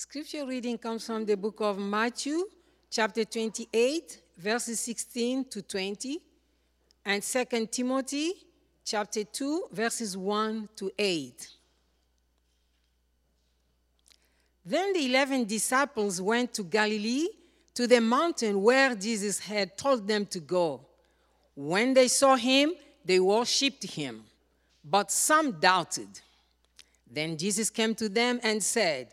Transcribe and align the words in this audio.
Scripture 0.00 0.46
reading 0.46 0.78
comes 0.78 1.04
from 1.04 1.24
the 1.24 1.36
book 1.36 1.56
of 1.58 1.76
Matthew, 1.76 2.44
chapter 2.88 3.24
28, 3.24 4.22
verses 4.38 4.78
16 4.78 5.46
to 5.46 5.60
20, 5.60 6.20
and 7.04 7.20
2 7.20 7.66
Timothy, 7.66 8.32
chapter 8.84 9.24
2, 9.24 9.64
verses 9.72 10.16
1 10.16 10.68
to 10.76 10.92
8. 10.96 11.48
Then 14.64 14.92
the 14.92 15.04
eleven 15.04 15.44
disciples 15.44 16.22
went 16.22 16.54
to 16.54 16.62
Galilee, 16.62 17.26
to 17.74 17.88
the 17.88 18.00
mountain 18.00 18.62
where 18.62 18.94
Jesus 18.94 19.40
had 19.40 19.76
told 19.76 20.06
them 20.06 20.26
to 20.26 20.38
go. 20.38 20.80
When 21.56 21.92
they 21.92 22.06
saw 22.06 22.36
him, 22.36 22.70
they 23.04 23.18
worshipped 23.18 23.82
him, 23.82 24.22
but 24.84 25.10
some 25.10 25.58
doubted. 25.58 26.20
Then 27.10 27.36
Jesus 27.36 27.68
came 27.68 27.96
to 27.96 28.08
them 28.08 28.38
and 28.44 28.62
said, 28.62 29.12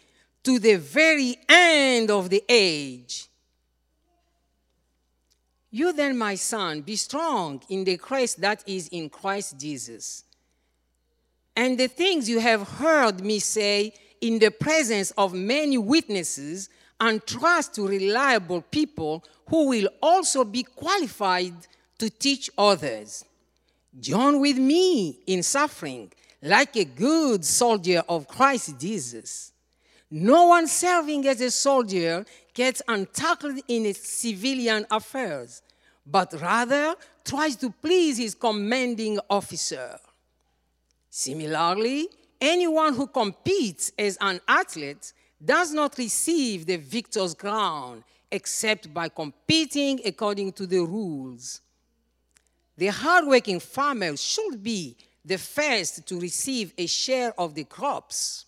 to 0.43 0.59
the 0.59 0.75
very 0.75 1.37
end 1.47 2.09
of 2.09 2.29
the 2.29 2.43
age. 2.47 3.27
You 5.69 5.93
then, 5.93 6.17
my 6.17 6.35
son, 6.35 6.81
be 6.81 6.95
strong 6.95 7.61
in 7.69 7.83
the 7.83 7.97
Christ 7.97 8.41
that 8.41 8.63
is 8.67 8.89
in 8.89 9.09
Christ 9.09 9.57
Jesus. 9.57 10.25
And 11.55 11.77
the 11.77 11.87
things 11.87 12.29
you 12.29 12.39
have 12.39 12.67
heard 12.67 13.21
me 13.21 13.39
say 13.39 13.93
in 14.19 14.39
the 14.39 14.51
presence 14.51 15.11
of 15.11 15.33
many 15.33 15.77
witnesses, 15.77 16.69
and 17.01 17.25
trust 17.25 17.73
to 17.73 17.87
reliable 17.87 18.61
people 18.61 19.23
who 19.47 19.67
will 19.67 19.89
also 20.01 20.45
be 20.45 20.61
qualified 20.61 21.53
to 21.97 22.09
teach 22.09 22.49
others. 22.57 23.25
Join 23.99 24.39
with 24.39 24.57
me 24.57 25.19
in 25.25 25.41
suffering 25.41 26.11
like 26.43 26.77
a 26.77 26.85
good 26.85 27.43
soldier 27.43 28.03
of 28.07 28.27
Christ 28.27 28.79
Jesus. 28.79 29.50
No 30.13 30.47
one 30.47 30.67
serving 30.67 31.25
as 31.25 31.39
a 31.39 31.49
soldier 31.49 32.25
gets 32.53 32.81
entangled 32.89 33.59
in 33.69 33.85
his 33.85 33.97
civilian 33.97 34.85
affairs, 34.91 35.61
but 36.05 36.33
rather 36.41 36.95
tries 37.23 37.55
to 37.55 37.69
please 37.69 38.17
his 38.17 38.35
commanding 38.35 39.19
officer. 39.29 39.97
Similarly, 41.09 42.09
anyone 42.41 42.93
who 42.93 43.07
competes 43.07 43.93
as 43.97 44.17
an 44.19 44.41
athlete 44.49 45.13
does 45.43 45.71
not 45.71 45.97
receive 45.97 46.65
the 46.65 46.75
victor's 46.75 47.33
crown 47.33 48.03
except 48.29 48.93
by 48.93 49.07
competing 49.07 50.01
according 50.05 50.51
to 50.53 50.67
the 50.67 50.79
rules. 50.79 51.61
The 52.77 52.87
hardworking 52.87 53.61
farmer 53.61 54.17
should 54.17 54.61
be 54.61 54.97
the 55.23 55.37
first 55.37 56.05
to 56.07 56.19
receive 56.19 56.73
a 56.77 56.85
share 56.85 57.33
of 57.39 57.55
the 57.55 57.63
crops. 57.63 58.45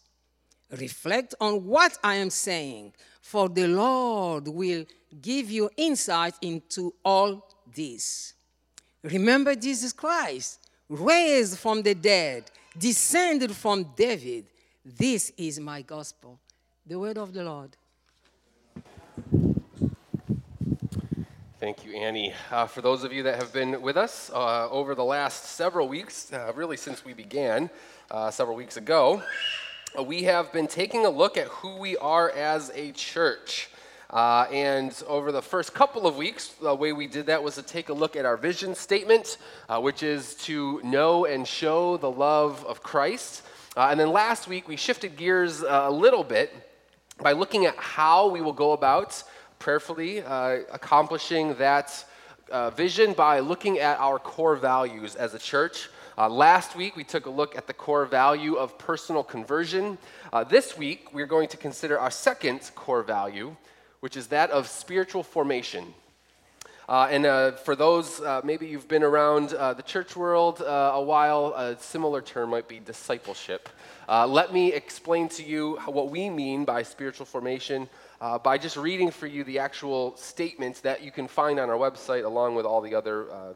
Reflect 0.80 1.36
on 1.40 1.66
what 1.66 1.98
I 2.04 2.16
am 2.16 2.30
saying, 2.30 2.94
for 3.22 3.48
the 3.48 3.68
Lord 3.68 4.48
will 4.48 4.86
give 5.22 5.52
you 5.52 5.70
insight 5.78 6.34
into 6.42 6.94
all 7.06 7.48
this. 7.76 8.34
Remember 9.04 9.54
Jesus 9.54 9.94
Christ, 9.94 10.60
raised 10.90 11.60
from 11.60 11.84
the 11.84 11.94
dead, 11.94 12.50
descended 12.78 13.52
from 13.52 13.94
David. 13.96 14.46
This 14.84 15.32
is 15.38 15.60
my 15.60 15.84
gospel. 15.84 16.40
The 16.86 16.98
word 16.98 17.18
of 17.18 17.34
the 17.34 17.44
Lord. 17.44 17.78
Thank 21.60 21.86
you, 21.86 21.94
Annie. 21.94 22.34
Uh, 22.52 22.66
for 22.66 22.82
those 22.82 23.04
of 23.04 23.14
you 23.14 23.24
that 23.24 23.36
have 23.36 23.54
been 23.54 23.82
with 23.82 23.96
us 23.96 24.32
uh, 24.34 24.70
over 24.70 24.96
the 24.96 25.04
last 25.06 25.46
several 25.46 25.88
weeks, 25.88 26.34
uh, 26.34 26.52
really 26.56 26.78
since 26.78 27.06
we 27.06 27.14
began 27.14 27.70
uh, 28.12 28.32
several 28.32 28.58
weeks 28.58 28.76
ago, 28.76 29.22
we 30.02 30.24
have 30.24 30.52
been 30.52 30.68
taking 30.68 31.06
a 31.06 31.10
look 31.10 31.38
at 31.38 31.48
who 31.48 31.78
we 31.78 31.96
are 31.98 32.30
as 32.32 32.72
a 32.74 32.92
church. 32.94 33.70
Uh, 34.10 34.48
and 34.52 35.04
over 35.08 35.32
the 35.32 35.42
first 35.42 35.74
couple 35.74 36.08
of 36.08 36.16
weeks, 36.18 36.50
the 36.62 36.74
way 36.74 36.94
we 36.94 37.08
did 37.08 37.28
that 37.28 37.44
was 37.44 37.56
to 37.56 37.64
take 37.64 37.90
a 37.90 37.94
look 37.94 38.16
at 38.16 38.26
our 38.26 38.38
vision 38.38 38.74
statement, 38.76 39.38
which 39.80 40.04
is 40.04 40.36
to 40.36 40.80
know 40.84 41.26
and 41.26 41.48
show 41.48 41.98
the 41.98 42.10
love 42.10 42.66
of 42.66 42.82
Christ. 42.84 43.44
and 43.76 44.00
then 44.00 44.12
last 44.12 44.48
week, 44.48 44.68
we 44.68 44.76
shifted 44.76 45.16
gears 45.18 45.62
a 45.62 45.90
little 45.90 46.24
bit 46.24 46.52
by 47.22 47.32
looking 47.32 47.66
at 47.66 47.76
how 47.78 48.30
we 48.30 48.42
will 48.42 48.54
go 48.54 48.74
about 48.74 49.24
prayerfully 49.60 50.22
uh, 50.22 50.58
accomplishing 50.74 51.56
that 51.56 52.04
uh, 52.52 52.70
vision 52.72 53.14
by 53.14 53.40
looking 53.40 53.80
at 53.80 53.98
our 54.00 54.20
core 54.20 54.58
values 54.58 55.16
as 55.16 55.34
a 55.34 55.40
church. 55.40 55.90
Uh, 56.16 56.30
last 56.30 56.76
week, 56.76 56.96
we 56.96 57.04
took 57.04 57.26
a 57.26 57.30
look 57.30 57.58
at 57.58 57.66
the 57.66 57.74
core 57.74 58.06
value 58.06 58.54
of 58.54 58.78
personal 58.78 59.24
conversion. 59.24 59.98
Uh, 60.32 60.44
this 60.44 60.78
week, 60.78 61.12
we're 61.12 61.26
going 61.26 61.48
to 61.48 61.58
consider 61.58 62.00
our 62.00 62.12
second 62.12 62.70
core 62.76 63.02
value, 63.02 63.56
which 64.00 64.16
is 64.16 64.28
that 64.28 64.52
of 64.52 64.68
spiritual 64.68 65.24
formation. 65.24 65.92
Uh, 66.88 67.08
and 67.10 67.26
uh, 67.26 67.54
for 67.54 67.76
those, 67.76 68.22
uh, 68.22 68.42
maybe 68.44 68.68
you've 68.68 68.88
been 68.88 69.02
around 69.02 69.54
uh, 69.54 69.74
the 69.74 69.82
church 69.82 70.16
world 70.16 70.62
uh, 70.62 70.92
a 70.94 71.02
while, 71.02 71.54
a 71.56 71.76
similar 71.80 72.22
term 72.22 72.52
might 72.52 72.68
be 72.68 72.80
discipleship. 72.80 73.68
Uh, 74.08 74.28
let 74.28 74.54
me 74.54 74.72
explain 74.72 75.28
to 75.28 75.42
you 75.42 75.78
what 75.86 76.12
we 76.12 76.30
mean 76.30 76.64
by 76.64 76.84
spiritual 76.84 77.26
formation 77.26 77.90
by 78.44 78.58
just 78.58 78.78
reading 78.78 79.12
for 79.12 79.28
you 79.28 79.44
the 79.44 79.60
actual 79.60 80.16
statements 80.16 80.80
that 80.80 81.04
you 81.04 81.12
can 81.12 81.28
find 81.28 81.60
on 81.60 81.70
our 81.70 81.76
website 81.76 82.24
along 82.24 82.56
with 82.56 82.66
all 82.66 82.82
the 82.82 82.94
other 82.94 83.56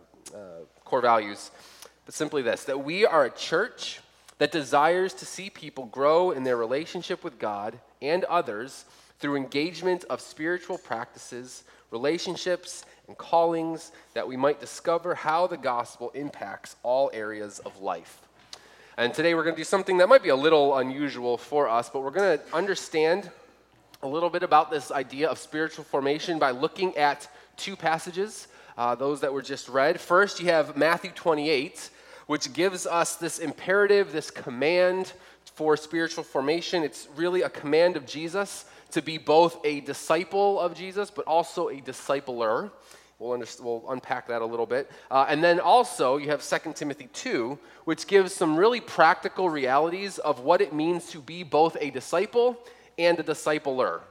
core 0.84 1.02
values. 1.02 1.52
But 2.08 2.16
simply 2.16 2.42
this 2.42 2.64
that 2.64 2.86
we 2.86 3.06
are 3.06 3.26
a 3.26 3.30
church 3.30 4.00
that 4.38 4.52
desires 4.52 5.14
to 5.16 5.26
see 5.26 5.50
people 5.50 5.86
grow 5.88 6.32
in 6.32 6.44
their 6.44 6.56
relationship 6.56 7.22
with 7.22 7.38
God 7.38 7.78
and 8.02 8.24
others 8.24 8.86
through 9.20 9.36
engagement 9.36 10.06
of 10.10 10.22
spiritual 10.22 10.78
practices, 10.78 11.64
relationships, 11.92 12.86
and 13.08 13.18
callings 13.18 13.92
that 14.14 14.26
we 14.26 14.38
might 14.38 14.62
discover 14.62 15.16
how 15.16 15.48
the 15.48 15.58
gospel 15.58 16.12
impacts 16.14 16.78
all 16.82 17.12
areas 17.14 17.60
of 17.60 17.82
life. 17.82 18.22
And 18.96 19.14
today 19.14 19.34
we're 19.34 19.44
going 19.44 19.56
to 19.56 19.60
do 19.60 19.66
something 19.66 19.98
that 19.98 20.08
might 20.08 20.24
be 20.24 20.30
a 20.30 20.36
little 20.36 20.78
unusual 20.78 21.38
for 21.38 21.68
us, 21.68 21.90
but 21.90 22.04
we're 22.04 22.12
going 22.12 22.40
to 22.40 22.56
understand 22.56 23.30
a 24.02 24.08
little 24.08 24.30
bit 24.30 24.44
about 24.44 24.72
this 24.72 24.92
idea 24.92 25.28
of 25.28 25.38
spiritual 25.38 25.84
formation 25.84 26.40
by 26.40 26.52
looking 26.52 26.96
at 26.96 27.28
two 27.58 27.76
passages, 27.76 28.48
uh, 28.78 28.96
those 28.96 29.20
that 29.20 29.34
were 29.34 29.42
just 29.42 29.68
read. 29.68 30.00
First, 30.00 30.40
you 30.40 30.46
have 30.46 30.78
Matthew 30.78 31.12
28, 31.12 31.90
which 32.28 32.54
gives 32.54 32.86
us 32.86 33.16
this 33.16 33.40
imperative, 33.40 34.12
this 34.12 34.30
command 34.30 35.14
for 35.56 35.76
spiritual 35.76 36.24
formation. 36.24 36.84
It's 36.84 37.08
really 37.16 37.42
a 37.42 37.50
command 37.50 37.98
of 37.98 38.06
Jesus 38.06 38.66
to 38.92 39.02
be 39.02 39.18
both 39.18 39.60
a 39.66 39.80
disciple 39.82 40.60
of 40.60 40.76
Jesus, 40.76 41.10
but 41.10 41.26
also 41.26 41.70
a 41.70 41.82
discipler. 41.82 42.72
We'll, 43.20 43.34
under, 43.34 43.48
we'll 43.60 43.84
unpack 43.90 44.28
that 44.28 44.44
a 44.44 44.46
little 44.46 44.68
bit. 44.68 44.92
Uh, 45.10 45.26
and 45.28 45.44
then 45.44 45.60
also, 45.60 46.18
you 46.18 46.30
have 46.30 46.48
2 46.48 46.74
Timothy 46.74 47.10
2, 47.14 47.58
which 47.86 48.06
gives 48.06 48.34
some 48.34 48.56
really 48.56 48.80
practical 48.80 49.50
realities 49.50 50.20
of 50.20 50.42
what 50.42 50.62
it 50.62 50.74
means 50.74 51.10
to 51.10 51.20
be 51.20 51.42
both 51.42 51.76
a 51.82 51.90
disciple 51.90 52.60
and 53.00 53.20
a 53.20 53.24
discipler. 53.24 54.02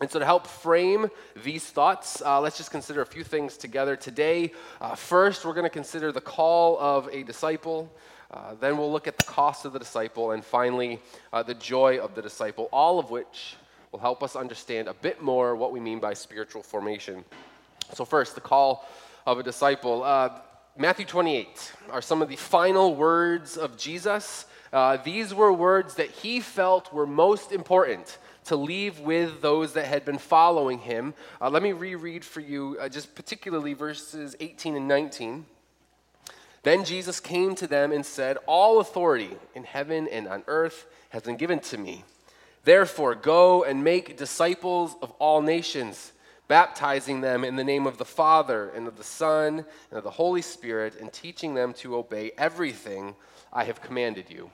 And 0.00 0.10
so, 0.10 0.18
to 0.18 0.24
help 0.24 0.48
frame 0.48 1.08
these 1.44 1.64
thoughts, 1.64 2.20
uh, 2.20 2.40
let's 2.40 2.56
just 2.56 2.72
consider 2.72 3.00
a 3.02 3.06
few 3.06 3.22
things 3.22 3.56
together 3.56 3.94
today. 3.94 4.50
Uh, 4.80 4.96
first, 4.96 5.44
we're 5.44 5.54
going 5.54 5.64
to 5.64 5.70
consider 5.70 6.10
the 6.10 6.20
call 6.20 6.76
of 6.80 7.08
a 7.12 7.22
disciple. 7.22 7.92
Uh, 8.32 8.54
then, 8.60 8.76
we'll 8.76 8.90
look 8.90 9.06
at 9.06 9.18
the 9.18 9.24
cost 9.24 9.64
of 9.64 9.72
the 9.72 9.78
disciple. 9.78 10.32
And 10.32 10.44
finally, 10.44 11.00
uh, 11.32 11.44
the 11.44 11.54
joy 11.54 11.98
of 11.98 12.16
the 12.16 12.22
disciple, 12.22 12.68
all 12.72 12.98
of 12.98 13.12
which 13.12 13.54
will 13.92 14.00
help 14.00 14.24
us 14.24 14.34
understand 14.34 14.88
a 14.88 14.94
bit 14.94 15.22
more 15.22 15.54
what 15.54 15.70
we 15.70 15.78
mean 15.78 16.00
by 16.00 16.12
spiritual 16.12 16.64
formation. 16.64 17.24
So, 17.92 18.04
first, 18.04 18.34
the 18.34 18.40
call 18.40 18.88
of 19.26 19.38
a 19.38 19.44
disciple. 19.44 20.02
Uh, 20.02 20.40
Matthew 20.76 21.06
28 21.06 21.72
are 21.92 22.02
some 22.02 22.20
of 22.20 22.28
the 22.28 22.34
final 22.34 22.96
words 22.96 23.56
of 23.56 23.76
Jesus. 23.76 24.46
Uh, 24.72 24.96
these 24.96 25.32
were 25.32 25.52
words 25.52 25.94
that 25.94 26.10
he 26.10 26.40
felt 26.40 26.92
were 26.92 27.06
most 27.06 27.52
important 27.52 28.18
to 28.44 28.56
leave 28.56 29.00
with 29.00 29.40
those 29.40 29.72
that 29.72 29.86
had 29.86 30.04
been 30.04 30.18
following 30.18 30.78
him. 30.78 31.14
Uh, 31.40 31.50
let 31.50 31.62
me 31.62 31.72
reread 31.72 32.24
for 32.24 32.40
you 32.40 32.76
uh, 32.80 32.88
just 32.88 33.14
particularly 33.14 33.74
verses 33.74 34.36
18 34.40 34.76
and 34.76 34.88
19. 34.88 35.46
Then 36.62 36.84
Jesus 36.84 37.20
came 37.20 37.54
to 37.56 37.66
them 37.66 37.92
and 37.92 38.04
said, 38.04 38.38
All 38.46 38.80
authority 38.80 39.30
in 39.54 39.64
heaven 39.64 40.08
and 40.08 40.26
on 40.26 40.44
earth 40.46 40.86
has 41.10 41.22
been 41.22 41.36
given 41.36 41.60
to 41.60 41.78
me. 41.78 42.04
Therefore, 42.64 43.14
go 43.14 43.64
and 43.64 43.84
make 43.84 44.16
disciples 44.16 44.94
of 45.02 45.10
all 45.18 45.42
nations 45.42 46.12
baptizing 46.48 47.20
them 47.20 47.44
in 47.44 47.56
the 47.56 47.64
name 47.64 47.86
of 47.86 47.98
the 47.98 48.04
Father 48.04 48.70
and 48.70 48.86
of 48.86 48.96
the 48.96 49.04
Son 49.04 49.64
and 49.90 49.98
of 49.98 50.04
the 50.04 50.10
Holy 50.10 50.42
Spirit, 50.42 50.94
and 51.00 51.12
teaching 51.12 51.54
them 51.54 51.72
to 51.74 51.96
obey 51.96 52.32
everything 52.36 53.14
I 53.52 53.64
have 53.64 53.80
commanded 53.80 54.30
you. 54.30 54.50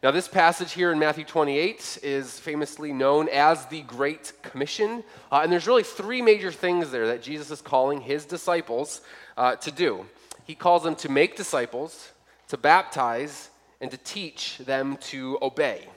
Now, 0.00 0.12
this 0.12 0.28
passage 0.28 0.74
here 0.74 0.92
in 0.92 1.00
Matthew 1.00 1.24
28 1.24 1.98
is 2.04 2.38
famously 2.38 2.92
known 2.92 3.28
as 3.30 3.66
the 3.66 3.80
Great 3.82 4.32
Commission. 4.42 5.02
Uh, 5.32 5.40
and 5.42 5.50
there's 5.50 5.66
really 5.66 5.82
three 5.82 6.22
major 6.22 6.52
things 6.52 6.92
there 6.92 7.08
that 7.08 7.20
Jesus 7.20 7.50
is 7.50 7.60
calling 7.60 8.00
his 8.00 8.24
disciples 8.24 9.00
uh, 9.36 9.56
to 9.56 9.72
do. 9.72 10.06
He 10.44 10.54
calls 10.54 10.84
them 10.84 10.94
to 10.96 11.08
make 11.08 11.36
disciples, 11.36 12.12
to 12.46 12.56
baptize, 12.56 13.50
and 13.80 13.90
to 13.90 13.96
teach 13.96 14.58
them 14.58 14.98
to 14.98 15.36
obey. 15.42 15.88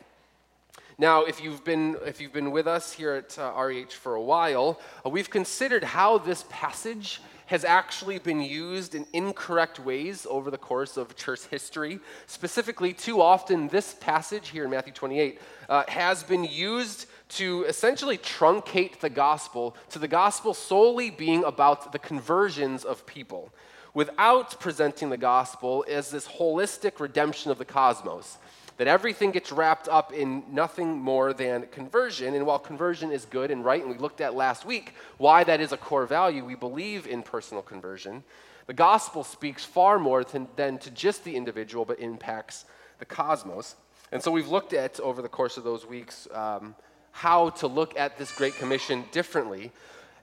Now, 0.98 1.26
if 1.26 1.40
you've 1.40 1.64
been, 1.64 1.96
if 2.04 2.20
you've 2.20 2.34
been 2.34 2.50
with 2.50 2.66
us 2.66 2.94
here 2.94 3.14
at 3.14 3.38
uh, 3.38 3.54
REH 3.56 3.92
for 3.92 4.16
a 4.16 4.22
while, 4.22 4.82
uh, 5.06 5.12
we've 5.12 5.30
considered 5.30 5.84
how 5.84 6.18
this 6.18 6.44
passage 6.50 7.22
has 7.52 7.66
actually 7.66 8.18
been 8.18 8.40
used 8.40 8.96
in 8.96 9.06
incorrect 9.12 9.78
ways 9.78 10.26
over 10.30 10.50
the 10.50 10.58
course 10.58 10.96
of 10.96 11.18
church 11.18 11.44
history. 11.48 12.00
Specifically, 12.26 12.94
too 12.94 13.22
often, 13.22 13.68
this 13.68 13.94
passage 13.96 14.48
here 14.48 14.64
in 14.64 14.70
Matthew 14.70 14.94
28 14.94 15.38
uh, 15.68 15.84
has 15.90 16.24
been 16.24 16.46
used 16.46 17.08
to 17.28 17.66
essentially 17.68 18.18
truncate 18.18 19.02
the 19.02 19.10
gospel 19.10 19.76
to 19.90 20.00
the 20.00 20.08
gospel 20.08 20.54
solely 20.54 21.10
being 21.10 21.44
about 21.44 21.92
the 21.92 22.00
conversions 22.00 22.86
of 22.86 23.06
people 23.06 23.54
without 23.94 24.58
presenting 24.62 25.10
the 25.10 25.18
gospel 25.18 25.84
as 25.90 26.10
this 26.10 26.30
holistic 26.30 27.02
redemption 27.02 27.52
of 27.52 27.58
the 27.58 27.66
cosmos 27.66 28.38
that 28.78 28.88
everything 28.88 29.32
gets 29.32 29.52
wrapped 29.52 29.88
up 29.88 30.14
in 30.14 30.44
nothing 30.52 30.98
more 30.98 31.34
than 31.34 31.68
conversion. 31.72 32.34
And 32.36 32.46
while 32.46 32.60
conversion 32.60 33.12
is 33.12 33.26
good 33.26 33.52
and 33.52 33.64
right, 33.64 33.82
and 33.82 33.92
we 33.92 33.98
looked 33.98 34.22
at 34.22 34.36
last 34.36 34.66
week 34.66 34.94
why 35.18 35.44
that 35.44 35.62
is 35.62 35.72
a 35.72 35.78
core 35.78 36.06
value, 36.06 36.44
we 36.44 36.56
believe 36.56 37.08
in 37.08 37.24
personal 37.24 37.62
conversion. 37.62 38.24
The 38.68 38.74
gospel 38.74 39.24
speaks 39.24 39.66
far 39.66 40.00
more 40.00 40.24
than, 40.24 40.48
than 40.56 40.78
to 40.80 40.92
just 40.92 41.24
the 41.24 41.36
individual, 41.36 41.86
but 41.86 42.00
impacts 42.00 42.66
the 43.00 43.06
cosmos. 43.06 43.76
And 44.12 44.22
so 44.22 44.32
we've 44.32 44.48
looked 44.48 44.74
at, 44.74 45.00
over 45.00 45.22
the 45.22 45.30
course 45.30 45.58
of 45.58 45.64
those 45.64 45.86
weeks, 45.86 46.28
um, 46.34 46.76
how 47.12 47.50
to 47.52 47.68
look 47.68 47.98
at 47.98 48.18
this 48.18 48.32
Great 48.32 48.56
Commission 48.56 49.04
differently. 49.12 49.72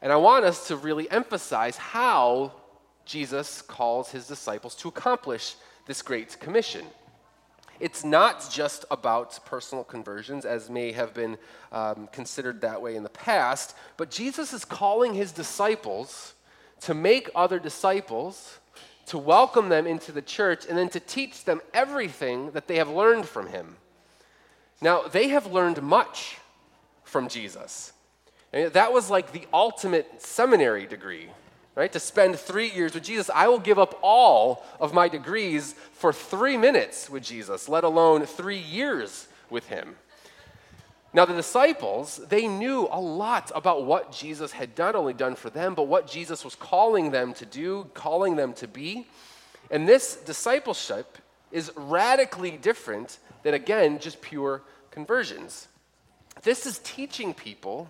And 0.01 0.13
I 0.13 0.17
want 0.17 0.45
us 0.45 0.69
to 0.69 0.77
really 0.77 1.11
emphasize 1.11 1.77
how 1.77 2.53
Jesus 3.05 3.63
calls 3.63 4.11
his 4.11 4.27
disciples 4.27 4.75
to 4.77 4.89
accomplish 4.89 5.57
this 5.87 6.03
Great 6.03 6.39
Commission. 6.39 6.85
It's 7.81 8.05
not 8.05 8.49
just 8.51 8.85
about 8.91 9.39
personal 9.45 9.85
conversions, 9.85 10.45
as 10.45 10.69
may 10.69 10.93
have 10.93 11.15
been 11.15 11.39
um, 11.71 12.09
considered 12.13 12.61
that 12.63 12.83
way 12.83 12.97
in 12.97 13.03
the 13.03 13.09
past, 13.09 13.75
but 13.97 14.11
Jesus 14.11 14.53
is 14.53 14.65
calling 14.65 15.15
his 15.15 15.33
disciples 15.33 16.35
to 16.81 16.95
make 16.95 17.31
other 17.35 17.59
disciples, 17.59 18.59
to 19.07 19.19
welcome 19.19 19.69
them 19.69 19.87
into 19.87 20.13
the 20.13 20.23
church, 20.23 20.67
and 20.69 20.77
then 20.77 20.89
to 20.91 21.01
teach 21.01 21.45
them 21.45 21.61
everything 21.73 22.51
that 22.53 22.67
they 22.67 22.77
have 22.77 22.89
learned 22.89 23.27
from 23.27 23.49
him. 23.49 23.77
Now, 24.81 25.03
they 25.03 25.29
have 25.29 25.47
learned 25.47 25.83
much 25.83 26.39
from 27.05 27.29
Jesus. 27.29 27.93
And 28.53 28.73
that 28.73 28.93
was 28.93 29.11
like 29.11 29.33
the 29.33 29.47
ultimate 29.53 30.23
seminary 30.23 30.87
degree 30.87 31.29
right? 31.79 31.93
To 31.93 32.01
spend 32.01 32.37
three 32.37 32.69
years 32.69 32.93
with 32.93 33.05
Jesus. 33.05 33.31
I 33.33 33.47
will 33.47 33.61
give 33.61 33.79
up 33.79 34.01
all 34.03 34.67
of 34.81 34.93
my 34.93 35.09
degrees 35.09 35.77
for 35.93 36.13
three 36.13 36.57
minutes 36.57 37.09
with 37.09 37.23
Jesus, 37.23 37.69
let 37.69 37.85
alone 37.85 38.27
three 38.27 38.59
years 38.59 39.29
with 39.49 39.69
him. 39.69 39.95
Now, 41.13 41.25
the 41.25 41.35
disciples, 41.35 42.21
they 42.29 42.49
knew 42.49 42.89
a 42.91 43.01
lot 43.01 43.53
about 43.55 43.85
what 43.85 44.11
Jesus 44.11 44.51
had 44.51 44.77
not 44.77 44.97
only 44.97 45.15
done 45.15 45.37
for 45.37 45.51
them, 45.51 45.77
but 45.77 45.85
what 45.85 46.09
Jesus 46.09 46.45
was 46.45 46.57
calling 46.57 47.13
them 47.13 47.33
to 47.35 47.47
do, 47.47 47.89
calling 47.95 48.35
them 48.35 48.55
to 48.55 48.67
be. 48.67 49.07
And 49.71 49.89
this 49.89 50.17
discipleship 50.17 51.17
is 51.53 51.71
radically 51.77 52.51
different 52.51 53.19
than, 53.45 53.55
again, 53.55 54.01
just 54.01 54.21
pure 54.21 54.63
conversions. 54.91 55.69
This 56.43 56.67
is 56.67 56.81
teaching 56.81 57.33
people 57.33 57.89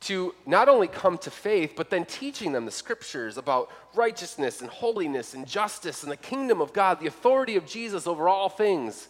to 0.00 0.34
not 0.46 0.68
only 0.68 0.88
come 0.88 1.18
to 1.18 1.30
faith, 1.30 1.74
but 1.76 1.90
then 1.90 2.06
teaching 2.06 2.52
them 2.52 2.64
the 2.64 2.70
scriptures 2.70 3.36
about 3.36 3.70
righteousness 3.94 4.62
and 4.62 4.70
holiness 4.70 5.34
and 5.34 5.46
justice 5.46 6.02
and 6.02 6.10
the 6.10 6.16
kingdom 6.16 6.60
of 6.60 6.72
God, 6.72 7.00
the 7.00 7.06
authority 7.06 7.56
of 7.56 7.66
Jesus 7.66 8.06
over 8.06 8.28
all 8.28 8.48
things. 8.48 9.08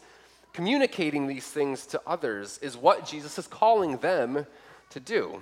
Communicating 0.53 1.29
these 1.29 1.47
things 1.47 1.87
to 1.87 2.01
others 2.07 2.59
is 2.59 2.77
what 2.77 3.07
Jesus 3.07 3.39
is 3.39 3.47
calling 3.47 3.99
them 3.99 4.47
to 4.91 4.99
do. 4.99 5.41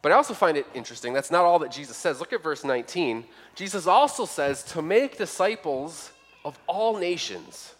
But 0.00 0.12
I 0.12 0.14
also 0.14 0.32
find 0.32 0.56
it 0.56 0.66
interesting, 0.74 1.12
that's 1.12 1.30
not 1.30 1.44
all 1.44 1.58
that 1.58 1.70
Jesus 1.70 1.96
says. 1.96 2.20
Look 2.20 2.32
at 2.32 2.42
verse 2.42 2.64
19. 2.64 3.24
Jesus 3.54 3.86
also 3.86 4.24
says 4.24 4.62
to 4.64 4.80
make 4.80 5.18
disciples 5.18 6.12
of 6.44 6.58
all 6.66 6.96
nations. 6.96 7.74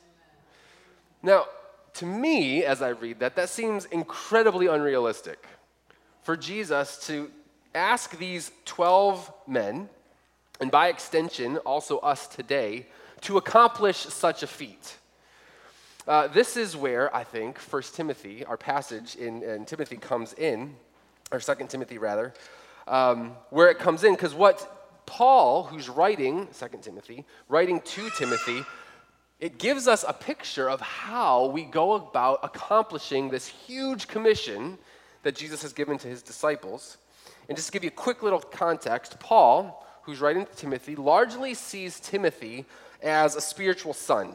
Now, 1.23 1.47
to 1.94 2.05
me, 2.05 2.64
as 2.64 2.82
I 2.82 2.91
read 2.91 3.21
that, 3.21 3.37
that 3.37 3.49
seems 3.49 3.87
incredibly 3.87 4.67
unrealistic 4.67 5.47
for 6.28 6.36
Jesus 6.36 6.98
to 7.06 7.30
ask 7.75 8.19
these 8.19 8.52
12 8.66 9.32
men, 9.46 9.88
and 10.60 10.70
by 10.70 10.88
extension, 10.88 11.56
also 11.64 11.96
us 12.00 12.26
today, 12.26 12.84
to 13.22 13.38
accomplish 13.38 13.96
such 13.96 14.42
a 14.42 14.46
feat. 14.46 14.98
Uh, 16.06 16.26
this 16.26 16.58
is 16.58 16.76
where 16.76 17.16
I 17.16 17.25
think 17.25 17.58
1 17.58 17.82
Timothy, 17.94 18.44
our 18.44 18.58
passage 18.58 19.16
in, 19.16 19.42
in 19.42 19.64
Timothy, 19.64 19.96
comes 19.96 20.34
in, 20.34 20.75
or 21.32 21.40
2 21.40 21.54
Timothy 21.66 21.96
rather, 21.96 22.34
um, 22.86 23.32
where 23.48 23.70
it 23.70 23.78
comes 23.78 24.04
in, 24.04 24.12
because 24.12 24.34
what 24.34 25.00
Paul, 25.06 25.62
who's 25.62 25.88
writing, 25.88 26.46
2 26.52 26.78
Timothy, 26.82 27.25
writing 27.48 27.80
to 27.80 28.10
Timothy, 28.19 28.64
it 29.40 29.56
gives 29.56 29.88
us 29.88 30.04
a 30.06 30.12
picture 30.12 30.69
of 30.69 30.82
how 30.82 31.46
we 31.46 31.64
go 31.64 31.94
about 31.94 32.40
accomplishing 32.42 33.30
this 33.30 33.46
huge 33.46 34.08
commission 34.08 34.76
that 35.23 35.35
Jesus 35.35 35.62
has 35.62 35.73
given 35.73 35.99
to 35.99 36.09
his 36.09 36.23
disciples. 36.23 36.99
And 37.49 37.56
just 37.56 37.69
to 37.69 37.73
give 37.73 37.85
you 37.85 37.88
a 37.88 37.93
quick 37.93 38.23
little 38.23 38.41
context, 38.41 39.19
Paul, 39.20 39.87
who's 40.03 40.20
writing 40.20 40.47
to 40.47 40.53
Timothy, 40.55 40.97
largely 40.97 41.55
sees 41.55 42.00
Timothy 42.00 42.65
as 43.03 43.37
a 43.37 43.41
spiritual 43.41 43.94
son. 43.94 44.35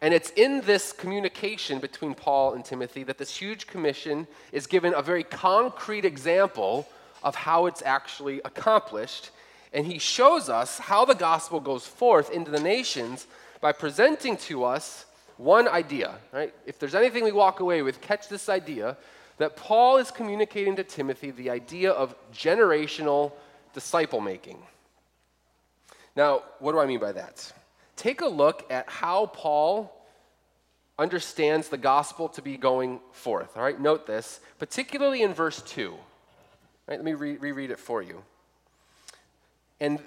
And 0.00 0.12
it's 0.12 0.30
in 0.30 0.60
this 0.62 0.92
communication 0.92 1.78
between 1.78 2.14
Paul 2.14 2.54
and 2.54 2.64
Timothy 2.64 3.04
that 3.04 3.16
this 3.16 3.34
huge 3.34 3.66
commission 3.66 4.26
is 4.52 4.66
given 4.66 4.92
a 4.94 5.02
very 5.02 5.24
concrete 5.24 6.04
example 6.04 6.86
of 7.22 7.34
how 7.34 7.66
it's 7.66 7.82
actually 7.82 8.40
accomplished. 8.44 9.30
And 9.72 9.86
he 9.86 9.98
shows 9.98 10.48
us 10.48 10.78
how 10.78 11.04
the 11.04 11.14
gospel 11.14 11.58
goes 11.58 11.86
forth 11.86 12.30
into 12.30 12.50
the 12.50 12.60
nations 12.60 13.26
by 13.60 13.72
presenting 13.72 14.36
to 14.36 14.64
us 14.64 15.06
one 15.36 15.66
idea, 15.66 16.16
right? 16.32 16.54
If 16.66 16.78
there's 16.78 16.94
anything 16.94 17.24
we 17.24 17.32
walk 17.32 17.60
away 17.60 17.82
with, 17.82 18.00
catch 18.00 18.28
this 18.28 18.48
idea 18.48 18.96
that 19.38 19.56
Paul 19.56 19.96
is 19.96 20.10
communicating 20.10 20.76
to 20.76 20.84
Timothy 20.84 21.30
the 21.30 21.50
idea 21.50 21.90
of 21.90 22.14
generational 22.32 23.32
disciple 23.72 24.20
making. 24.20 24.58
Now, 26.16 26.42
what 26.60 26.72
do 26.72 26.78
I 26.78 26.86
mean 26.86 27.00
by 27.00 27.12
that? 27.12 27.52
Take 27.96 28.20
a 28.20 28.26
look 28.26 28.70
at 28.70 28.88
how 28.88 29.26
Paul 29.26 29.92
understands 30.98 31.68
the 31.68 31.76
gospel 31.76 32.28
to 32.30 32.42
be 32.42 32.56
going 32.56 33.00
forth. 33.12 33.56
All 33.56 33.62
right, 33.62 33.80
note 33.80 34.06
this, 34.06 34.40
particularly 34.58 35.22
in 35.22 35.34
verse 35.34 35.60
2. 35.62 35.90
All 35.90 35.98
right, 36.88 36.98
let 36.98 37.04
me 37.04 37.14
re- 37.14 37.36
reread 37.36 37.70
it 37.70 37.80
for 37.80 38.00
you. 38.02 38.22
And 39.80 39.98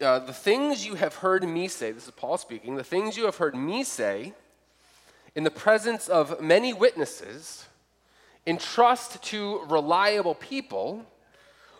uh, 0.00 0.18
the 0.20 0.32
things 0.32 0.84
you 0.84 0.94
have 0.94 1.16
heard 1.16 1.42
me 1.44 1.68
say, 1.68 1.92
this 1.92 2.04
is 2.04 2.10
Paul 2.10 2.36
speaking, 2.36 2.76
the 2.76 2.84
things 2.84 3.16
you 3.16 3.24
have 3.24 3.36
heard 3.36 3.54
me 3.54 3.82
say 3.82 4.34
in 5.34 5.44
the 5.44 5.50
presence 5.50 6.08
of 6.08 6.40
many 6.40 6.72
witnesses 6.72 7.66
entrust 8.46 9.22
to 9.24 9.60
reliable 9.68 10.34
people 10.34 11.04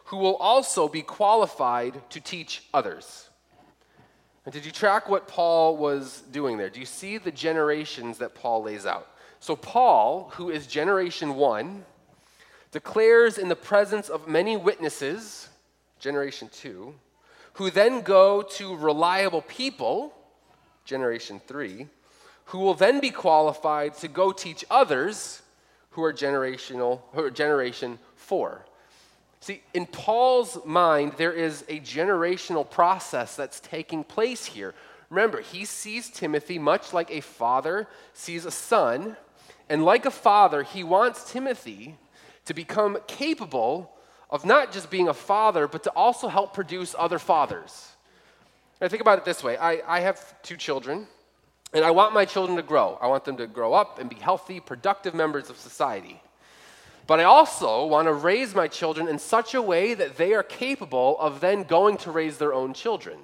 who 0.07 0.17
will 0.17 0.37
also 0.37 0.89
be 0.89 1.03
qualified 1.03 2.09
to 2.11 2.21
teach 2.21 2.65
others. 2.73 3.29
And 4.45 4.53
did 4.53 4.65
you 4.65 4.71
track 4.71 5.09
what 5.09 5.27
Paul 5.27 5.77
was 5.77 6.23
doing 6.31 6.57
there? 6.57 6.71
Do 6.71 6.79
you 6.79 6.87
see 6.87 7.19
the 7.19 7.33
generations 7.33 8.19
that 8.19 8.35
Paul 8.35 8.63
lays 8.63 8.87
out? 8.87 9.09
So, 9.41 9.57
Paul, 9.57 10.31
who 10.35 10.51
is 10.51 10.67
generation 10.67 11.35
one, 11.35 11.85
declares 12.71 13.39
in 13.39 13.49
the 13.49 13.57
presence 13.57 14.09
of 14.09 14.29
many 14.29 14.57
witnesses, 14.57 15.49
generation 15.99 16.49
two, 16.53 16.95
who 17.55 17.71
then 17.71 18.03
go 18.03 18.43
to 18.43 18.77
reliable 18.77 19.43
people, 19.43 20.15
generation 20.85 21.41
three, 21.47 21.89
who 22.47 22.59
will 22.59 22.75
then 22.75 23.01
be 23.01 23.11
qualified 23.11 23.95
to 23.95 24.09
go 24.09 24.31
teach 24.31 24.65
others, 24.71 25.43
who 25.97 26.05
are 26.05 26.13
generational, 26.13 27.01
who 27.15 27.23
are 27.23 27.31
generation 27.31 27.99
four. 28.17 28.67
See, 29.41 29.63
in 29.73 29.87
Paul's 29.87 30.59
mind, 30.67 31.15
there 31.17 31.33
is 31.33 31.65
a 31.71 31.81
generational 31.81 32.69
process 32.71 33.35
that's 33.35 33.61
taking 33.61 34.05
place 34.05 34.45
here. 34.45 34.75
Remember, 35.09 35.41
he 35.41 35.65
sees 35.65 36.11
Timothy 36.11 36.59
much 36.59 36.93
like 36.93 37.11
a 37.11 37.23
father 37.23 37.89
sees 38.13 38.45
a 38.45 38.51
son, 38.51 39.17
and 39.71 39.87
like 39.87 40.05
a 40.05 40.11
father, 40.11 40.63
he 40.63 40.85
wants 40.85 41.33
Timothy 41.33 41.97
to 42.45 42.53
become 42.53 42.99
capable 43.07 43.91
of 44.29 44.45
not 44.45 44.73
just 44.73 44.91
being 44.91 45.09
a 45.09 45.15
father, 45.15 45.67
but 45.67 45.83
to 45.85 45.91
also 45.93 46.29
help 46.29 46.53
produce 46.53 46.95
other 46.99 47.19
fathers. 47.19 47.93
I 48.83 48.89
think 48.89 49.01
about 49.01 49.17
it 49.17 49.25
this 49.25 49.43
way 49.43 49.57
I, 49.57 49.81
I 49.87 50.01
have 50.01 50.43
two 50.43 50.59
children, 50.59 51.07
and 51.73 51.85
I 51.85 51.91
want 51.91 52.15
my 52.15 52.25
children 52.25 52.57
to 52.57 52.63
grow. 52.63 52.99
I 53.01 53.07
want 53.07 53.25
them 53.25 53.37
to 53.39 53.47
grow 53.47 53.75
up 53.75 53.99
and 53.99 54.09
be 54.09 54.17
healthy, 54.17 54.61
productive 54.61 55.15
members 55.15 55.51
of 55.51 55.57
society. 55.57 56.21
But 57.07 57.21
I 57.21 57.25
also 57.25 57.87
want 57.87 58.09
to 58.09 58.13
raise 58.13 58.55
my 58.55 58.67
children 58.67 59.09
in 59.09 59.19
such 59.19 59.55
a 59.55 59.63
way 59.63 59.95
that 59.95 60.17
they 60.17 60.35
are 60.35 60.43
capable 60.43 61.19
of 61.21 61.41
then 61.41 61.63
going 61.63 61.99
to 61.99 62.11
raise 62.11 62.39
their 62.39 62.53
own 62.53 62.75
children. 62.75 63.19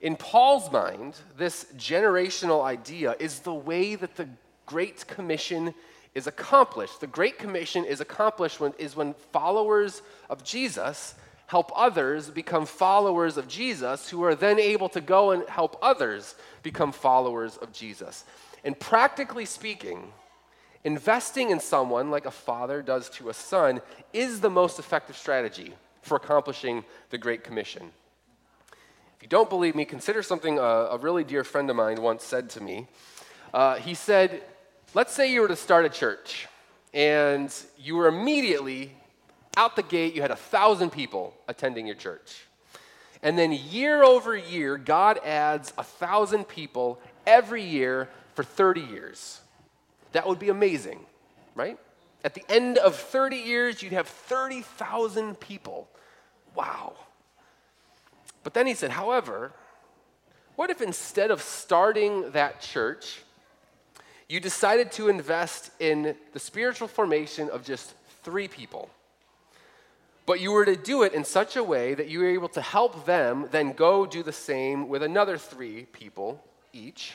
In 0.00 0.16
Paul's 0.16 0.70
mind, 0.70 1.16
this 1.38 1.66
generational 1.76 2.62
idea 2.62 3.16
is 3.18 3.40
the 3.40 3.54
way 3.54 3.94
that 3.94 4.16
the 4.16 4.28
Great 4.66 5.06
Commission 5.06 5.72
is 6.14 6.26
accomplished. 6.26 7.00
The 7.00 7.06
Great 7.06 7.38
Commission 7.38 7.84
is 7.84 8.00
accomplished 8.00 8.60
when, 8.60 8.74
is 8.78 8.96
when 8.96 9.14
followers 9.32 10.02
of 10.28 10.44
Jesus 10.44 11.14
help 11.46 11.70
others 11.74 12.30
become 12.30 12.66
followers 12.66 13.36
of 13.36 13.48
Jesus, 13.48 14.08
who 14.08 14.22
are 14.24 14.34
then 14.34 14.58
able 14.58 14.88
to 14.90 15.00
go 15.00 15.30
and 15.30 15.48
help 15.48 15.78
others 15.80 16.34
become 16.62 16.92
followers 16.92 17.56
of 17.56 17.72
Jesus. 17.72 18.24
And 18.64 18.78
practically 18.78 19.44
speaking, 19.44 20.12
investing 20.82 21.50
in 21.50 21.60
someone 21.60 22.10
like 22.10 22.26
a 22.26 22.30
father 22.30 22.82
does 22.82 23.08
to 23.10 23.28
a 23.28 23.34
son 23.34 23.80
is 24.12 24.40
the 24.40 24.50
most 24.50 24.78
effective 24.78 25.16
strategy 25.16 25.74
for 26.02 26.16
accomplishing 26.16 26.84
the 27.10 27.18
Great 27.18 27.44
Commission. 27.44 27.90
If 29.16 29.22
you 29.22 29.28
don't 29.28 29.48
believe 29.48 29.74
me, 29.74 29.84
consider 29.84 30.22
something 30.22 30.58
a, 30.58 30.62
a 30.62 30.98
really 30.98 31.24
dear 31.24 31.44
friend 31.44 31.70
of 31.70 31.76
mine 31.76 32.02
once 32.02 32.24
said 32.24 32.50
to 32.50 32.62
me. 32.62 32.86
Uh, 33.54 33.76
he 33.76 33.94
said, 33.94 34.42
Let's 34.94 35.12
say 35.12 35.30
you 35.30 35.40
were 35.42 35.48
to 35.48 35.56
start 35.56 35.84
a 35.84 35.88
church 35.88 36.48
and 36.94 37.52
you 37.76 37.96
were 37.96 38.06
immediately 38.06 38.94
out 39.56 39.76
the 39.76 39.82
gate, 39.82 40.14
you 40.14 40.22
had 40.22 40.30
a 40.30 40.36
thousand 40.36 40.90
people 40.90 41.34
attending 41.48 41.86
your 41.86 41.96
church. 41.96 42.44
And 43.22 43.38
then 43.38 43.52
year 43.52 44.02
over 44.04 44.36
year, 44.36 44.76
God 44.76 45.18
adds 45.24 45.72
a 45.78 45.82
thousand 45.82 46.44
people 46.44 47.00
every 47.26 47.62
year 47.62 48.08
for 48.34 48.44
30 48.44 48.82
years. 48.82 49.40
That 50.12 50.26
would 50.26 50.38
be 50.38 50.50
amazing, 50.50 51.00
right? 51.54 51.78
At 52.24 52.34
the 52.34 52.44
end 52.48 52.78
of 52.78 52.96
30 52.96 53.36
years, 53.36 53.82
you'd 53.82 53.92
have 53.92 54.08
30,000 54.08 55.38
people. 55.40 55.88
Wow. 56.54 56.94
But 58.42 58.54
then 58.54 58.66
he 58.66 58.74
said, 58.74 58.90
however, 58.90 59.52
what 60.56 60.70
if 60.70 60.80
instead 60.80 61.30
of 61.30 61.42
starting 61.42 62.30
that 62.32 62.60
church, 62.60 63.22
you 64.28 64.40
decided 64.40 64.90
to 64.92 65.08
invest 65.08 65.70
in 65.78 66.16
the 66.32 66.38
spiritual 66.38 66.88
formation 66.88 67.48
of 67.50 67.64
just 67.64 67.94
three 68.22 68.48
people? 68.48 68.90
But 70.26 70.40
you 70.40 70.50
were 70.50 70.64
to 70.64 70.74
do 70.74 71.04
it 71.04 71.14
in 71.14 71.24
such 71.24 71.54
a 71.54 71.62
way 71.62 71.94
that 71.94 72.08
you 72.08 72.18
were 72.18 72.28
able 72.28 72.48
to 72.50 72.60
help 72.60 73.06
them 73.06 73.48
then 73.52 73.72
go 73.72 74.04
do 74.04 74.24
the 74.24 74.32
same 74.32 74.88
with 74.88 75.04
another 75.04 75.38
three 75.38 75.84
people 75.92 76.44
each, 76.72 77.12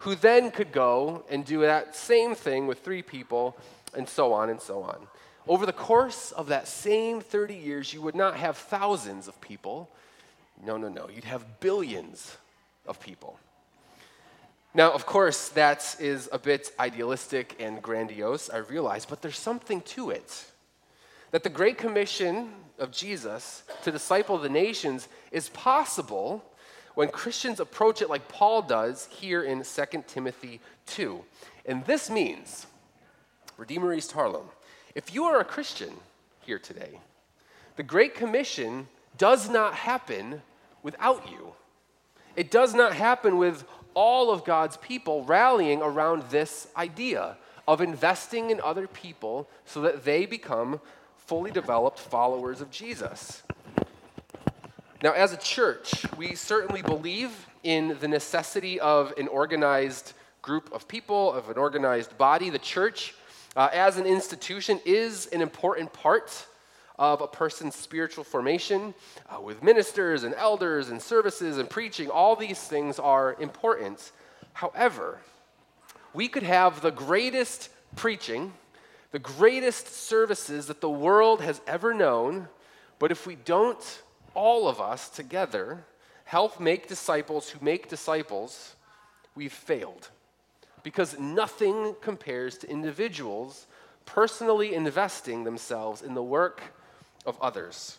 who 0.00 0.14
then 0.14 0.50
could 0.50 0.70
go 0.70 1.24
and 1.30 1.46
do 1.46 1.62
that 1.62 1.96
same 1.96 2.34
thing 2.34 2.66
with 2.66 2.80
three 2.80 3.02
people, 3.02 3.56
and 3.96 4.06
so 4.06 4.34
on 4.34 4.50
and 4.50 4.60
so 4.60 4.82
on. 4.82 5.06
Over 5.48 5.64
the 5.64 5.72
course 5.72 6.30
of 6.32 6.48
that 6.48 6.68
same 6.68 7.22
30 7.22 7.54
years, 7.54 7.92
you 7.92 8.02
would 8.02 8.14
not 8.14 8.36
have 8.36 8.56
thousands 8.58 9.28
of 9.28 9.40
people. 9.40 9.90
No, 10.64 10.76
no, 10.76 10.88
no. 10.88 11.08
You'd 11.08 11.24
have 11.24 11.60
billions 11.60 12.36
of 12.86 13.00
people. 13.00 13.38
Now, 14.74 14.92
of 14.92 15.06
course, 15.06 15.48
that 15.50 15.96
is 15.98 16.28
a 16.32 16.38
bit 16.38 16.70
idealistic 16.78 17.56
and 17.58 17.82
grandiose, 17.82 18.50
I 18.50 18.58
realize, 18.58 19.06
but 19.06 19.22
there's 19.22 19.38
something 19.38 19.80
to 19.82 20.10
it 20.10 20.51
that 21.32 21.42
the 21.42 21.50
Great 21.50 21.78
Commission 21.78 22.50
of 22.78 22.92
Jesus 22.92 23.64
to 23.82 23.90
disciple 23.90 24.38
the 24.38 24.48
nations 24.48 25.08
is 25.32 25.48
possible 25.48 26.44
when 26.94 27.08
Christians 27.08 27.58
approach 27.58 28.02
it 28.02 28.10
like 28.10 28.28
Paul 28.28 28.62
does 28.62 29.08
here 29.10 29.42
in 29.42 29.64
2 29.64 30.04
Timothy 30.06 30.60
2. 30.86 31.24
And 31.64 31.84
this 31.86 32.10
means, 32.10 32.66
Redeemer 33.56 33.94
East 33.94 34.12
Harlem, 34.12 34.46
if 34.94 35.14
you 35.14 35.24
are 35.24 35.40
a 35.40 35.44
Christian 35.44 35.94
here 36.42 36.58
today, 36.58 37.00
the 37.76 37.82
Great 37.82 38.14
Commission 38.14 38.88
does 39.16 39.48
not 39.48 39.74
happen 39.74 40.42
without 40.82 41.30
you. 41.30 41.54
It 42.36 42.50
does 42.50 42.74
not 42.74 42.92
happen 42.92 43.38
with 43.38 43.64
all 43.94 44.30
of 44.30 44.44
God's 44.44 44.76
people 44.78 45.24
rallying 45.24 45.80
around 45.80 46.24
this 46.24 46.68
idea 46.76 47.36
of 47.66 47.80
investing 47.80 48.50
in 48.50 48.60
other 48.60 48.86
people 48.86 49.48
so 49.64 49.80
that 49.82 50.04
they 50.04 50.26
become 50.26 50.80
fully 51.26 51.50
developed 51.50 51.98
followers 51.98 52.60
of 52.60 52.70
Jesus. 52.70 53.42
Now, 55.02 55.12
as 55.12 55.32
a 55.32 55.36
church, 55.36 56.04
we 56.16 56.34
certainly 56.34 56.82
believe 56.82 57.48
in 57.62 57.96
the 58.00 58.08
necessity 58.08 58.78
of 58.80 59.12
an 59.18 59.28
organized 59.28 60.12
group 60.42 60.72
of 60.72 60.86
people, 60.86 61.32
of 61.32 61.48
an 61.48 61.56
organized 61.56 62.16
body. 62.18 62.50
The 62.50 62.58
church, 62.58 63.14
uh, 63.56 63.68
as 63.72 63.96
an 63.96 64.06
institution, 64.06 64.80
is 64.84 65.26
an 65.26 65.40
important 65.40 65.92
part 65.92 66.46
of 66.98 67.20
a 67.20 67.26
person's 67.26 67.74
spiritual 67.74 68.24
formation 68.24 68.94
uh, 69.28 69.40
with 69.40 69.62
ministers 69.62 70.24
and 70.24 70.34
elders 70.34 70.90
and 70.90 71.00
services 71.00 71.58
and 71.58 71.68
preaching. 71.68 72.10
All 72.10 72.36
these 72.36 72.60
things 72.60 72.98
are 72.98 73.36
important. 73.40 74.12
However, 74.52 75.20
we 76.14 76.28
could 76.28 76.42
have 76.42 76.80
the 76.80 76.90
greatest 76.90 77.70
preaching 77.96 78.52
the 79.12 79.18
greatest 79.18 79.86
services 79.86 80.66
that 80.66 80.80
the 80.80 80.90
world 80.90 81.42
has 81.42 81.60
ever 81.66 81.94
known, 81.94 82.48
but 82.98 83.12
if 83.12 83.26
we 83.26 83.36
don't, 83.36 84.02
all 84.34 84.66
of 84.66 84.80
us 84.80 85.10
together, 85.10 85.84
help 86.24 86.58
make 86.58 86.88
disciples 86.88 87.50
who 87.50 87.64
make 87.64 87.88
disciples, 87.88 88.74
we've 89.34 89.52
failed. 89.52 90.08
Because 90.82 91.18
nothing 91.18 91.94
compares 92.00 92.58
to 92.58 92.70
individuals 92.70 93.66
personally 94.06 94.74
investing 94.74 95.44
themselves 95.44 96.02
in 96.02 96.14
the 96.14 96.22
work 96.22 96.62
of 97.26 97.40
others, 97.40 97.98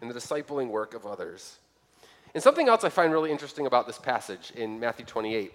in 0.00 0.08
the 0.08 0.14
discipling 0.14 0.68
work 0.68 0.94
of 0.94 1.06
others. 1.06 1.56
And 2.34 2.42
something 2.42 2.68
else 2.68 2.84
I 2.84 2.90
find 2.90 3.12
really 3.12 3.32
interesting 3.32 3.66
about 3.66 3.86
this 3.86 3.98
passage 3.98 4.52
in 4.54 4.78
Matthew 4.78 5.06
28 5.06 5.52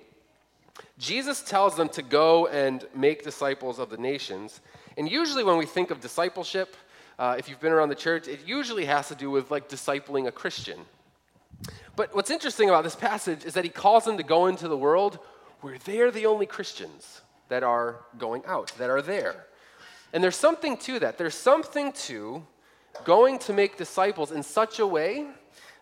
Jesus 0.97 1.41
tells 1.41 1.75
them 1.75 1.89
to 1.89 2.01
go 2.01 2.47
and 2.47 2.85
make 2.93 3.23
disciples 3.23 3.79
of 3.79 3.89
the 3.89 3.97
nations. 3.97 4.61
And 4.97 5.09
usually, 5.09 5.43
when 5.43 5.57
we 5.57 5.65
think 5.65 5.91
of 5.91 5.99
discipleship, 5.99 6.75
uh, 7.19 7.35
if 7.37 7.49
you've 7.49 7.59
been 7.59 7.71
around 7.71 7.89
the 7.89 7.95
church, 7.95 8.27
it 8.27 8.41
usually 8.45 8.85
has 8.85 9.07
to 9.09 9.15
do 9.15 9.31
with 9.31 9.51
like 9.51 9.69
discipling 9.69 10.27
a 10.27 10.31
Christian. 10.31 10.79
But 11.95 12.13
what's 12.13 12.29
interesting 12.29 12.69
about 12.69 12.83
this 12.83 12.95
passage 12.95 13.45
is 13.45 13.53
that 13.53 13.63
he 13.63 13.69
calls 13.69 14.05
them 14.05 14.17
to 14.17 14.23
go 14.23 14.47
into 14.47 14.67
the 14.67 14.77
world 14.77 15.19
where 15.61 15.77
they're 15.79 16.11
the 16.11 16.25
only 16.25 16.45
Christians 16.45 17.21
that 17.47 17.63
are 17.63 18.01
going 18.17 18.43
out, 18.45 18.71
that 18.77 18.89
are 18.89 19.01
there. 19.01 19.45
And 20.13 20.23
there's 20.23 20.35
something 20.35 20.77
to 20.77 20.99
that. 20.99 21.17
There's 21.17 21.35
something 21.35 21.91
to 21.93 22.45
going 23.03 23.39
to 23.39 23.53
make 23.53 23.77
disciples 23.77 24.31
in 24.31 24.43
such 24.43 24.79
a 24.79 24.87
way 24.87 25.27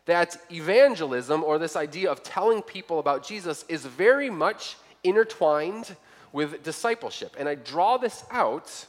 that 0.05 0.37
evangelism, 0.51 1.43
or 1.43 1.57
this 1.57 1.75
idea 1.75 2.11
of 2.11 2.23
telling 2.23 2.61
people 2.61 2.99
about 2.99 3.25
Jesus, 3.25 3.63
is 3.69 3.85
very 3.85 4.29
much 4.29 4.75
intertwined 5.03 5.95
with 6.31 6.63
discipleship. 6.63 7.35
And 7.39 7.47
I 7.47 7.55
draw 7.55 7.97
this 7.97 8.25
out 8.31 8.85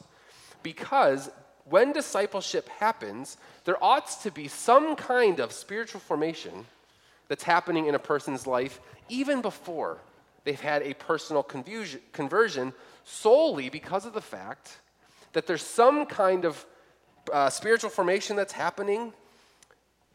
because 0.65 1.29
when 1.65 1.93
discipleship 1.93 2.67
happens, 2.69 3.37
there 3.65 3.81
ought 3.83 4.07
to 4.23 4.31
be 4.31 4.47
some 4.47 4.95
kind 4.95 5.39
of 5.39 5.51
spiritual 5.51 6.01
formation 6.01 6.65
that's 7.27 7.43
happening 7.43 7.85
in 7.85 7.93
a 7.93 7.99
person's 7.99 8.47
life 8.47 8.79
even 9.07 9.41
before 9.41 9.99
they've 10.43 10.59
had 10.59 10.81
a 10.81 10.95
personal 10.95 11.43
conversion 11.43 12.73
solely 13.03 13.69
because 13.69 14.07
of 14.07 14.13
the 14.13 14.21
fact 14.21 14.79
that 15.33 15.45
there's 15.45 15.61
some 15.61 16.07
kind 16.07 16.45
of 16.45 16.65
uh, 17.31 17.47
spiritual 17.47 17.91
formation 17.91 18.35
that's 18.35 18.53
happening. 18.53 19.13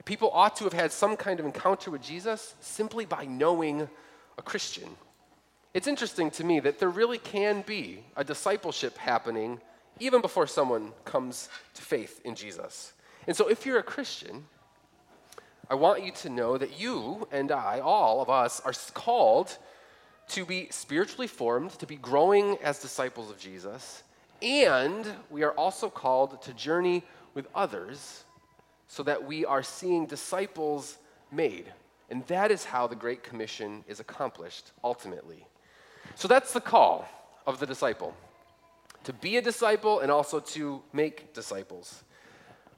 People 0.04 0.30
ought 0.32 0.56
to 0.56 0.64
have 0.64 0.72
had 0.72 0.90
some 0.90 1.16
kind 1.16 1.38
of 1.38 1.46
encounter 1.46 1.92
with 1.92 2.02
Jesus 2.02 2.56
simply 2.58 3.04
by 3.04 3.24
knowing 3.24 3.88
a 4.36 4.42
Christian. 4.42 4.88
It's 5.74 5.86
interesting 5.86 6.32
to 6.32 6.42
me 6.42 6.58
that 6.58 6.80
there 6.80 6.90
really 6.90 7.18
can 7.18 7.62
be 7.62 8.02
a 8.16 8.24
discipleship 8.24 8.98
happening 8.98 9.60
even 10.00 10.20
before 10.20 10.46
someone 10.46 10.92
comes 11.04 11.48
to 11.74 11.82
faith 11.82 12.20
in 12.24 12.34
Jesus. 12.34 12.92
And 13.26 13.36
so, 13.36 13.48
if 13.48 13.64
you're 13.64 13.78
a 13.78 13.82
Christian, 13.82 14.46
I 15.68 15.74
want 15.74 16.02
you 16.02 16.10
to 16.12 16.28
know 16.28 16.58
that 16.58 16.80
you 16.80 17.28
and 17.30 17.52
I, 17.52 17.78
all 17.78 18.20
of 18.20 18.28
us, 18.28 18.60
are 18.60 18.72
called 18.94 19.56
to 20.28 20.44
be 20.44 20.68
spiritually 20.70 21.26
formed, 21.26 21.70
to 21.78 21.86
be 21.86 21.96
growing 21.96 22.56
as 22.62 22.80
disciples 22.80 23.30
of 23.30 23.38
Jesus, 23.38 24.02
and 24.42 25.06
we 25.28 25.42
are 25.42 25.52
also 25.52 25.90
called 25.90 26.40
to 26.42 26.54
journey 26.54 27.02
with 27.34 27.46
others 27.54 28.24
so 28.88 29.02
that 29.02 29.24
we 29.24 29.44
are 29.44 29.62
seeing 29.62 30.06
disciples 30.06 30.98
made. 31.30 31.72
And 32.08 32.26
that 32.26 32.50
is 32.50 32.64
how 32.64 32.86
the 32.86 32.96
Great 32.96 33.22
Commission 33.22 33.84
is 33.86 34.00
accomplished 34.00 34.72
ultimately. 34.82 35.46
So 36.16 36.26
that's 36.26 36.52
the 36.52 36.60
call 36.60 37.08
of 37.46 37.60
the 37.60 37.66
disciple 37.66 38.14
to 39.04 39.12
be 39.12 39.36
a 39.36 39.42
disciple 39.42 40.00
and 40.00 40.10
also 40.10 40.40
to 40.40 40.82
make 40.92 41.34
disciples. 41.34 42.02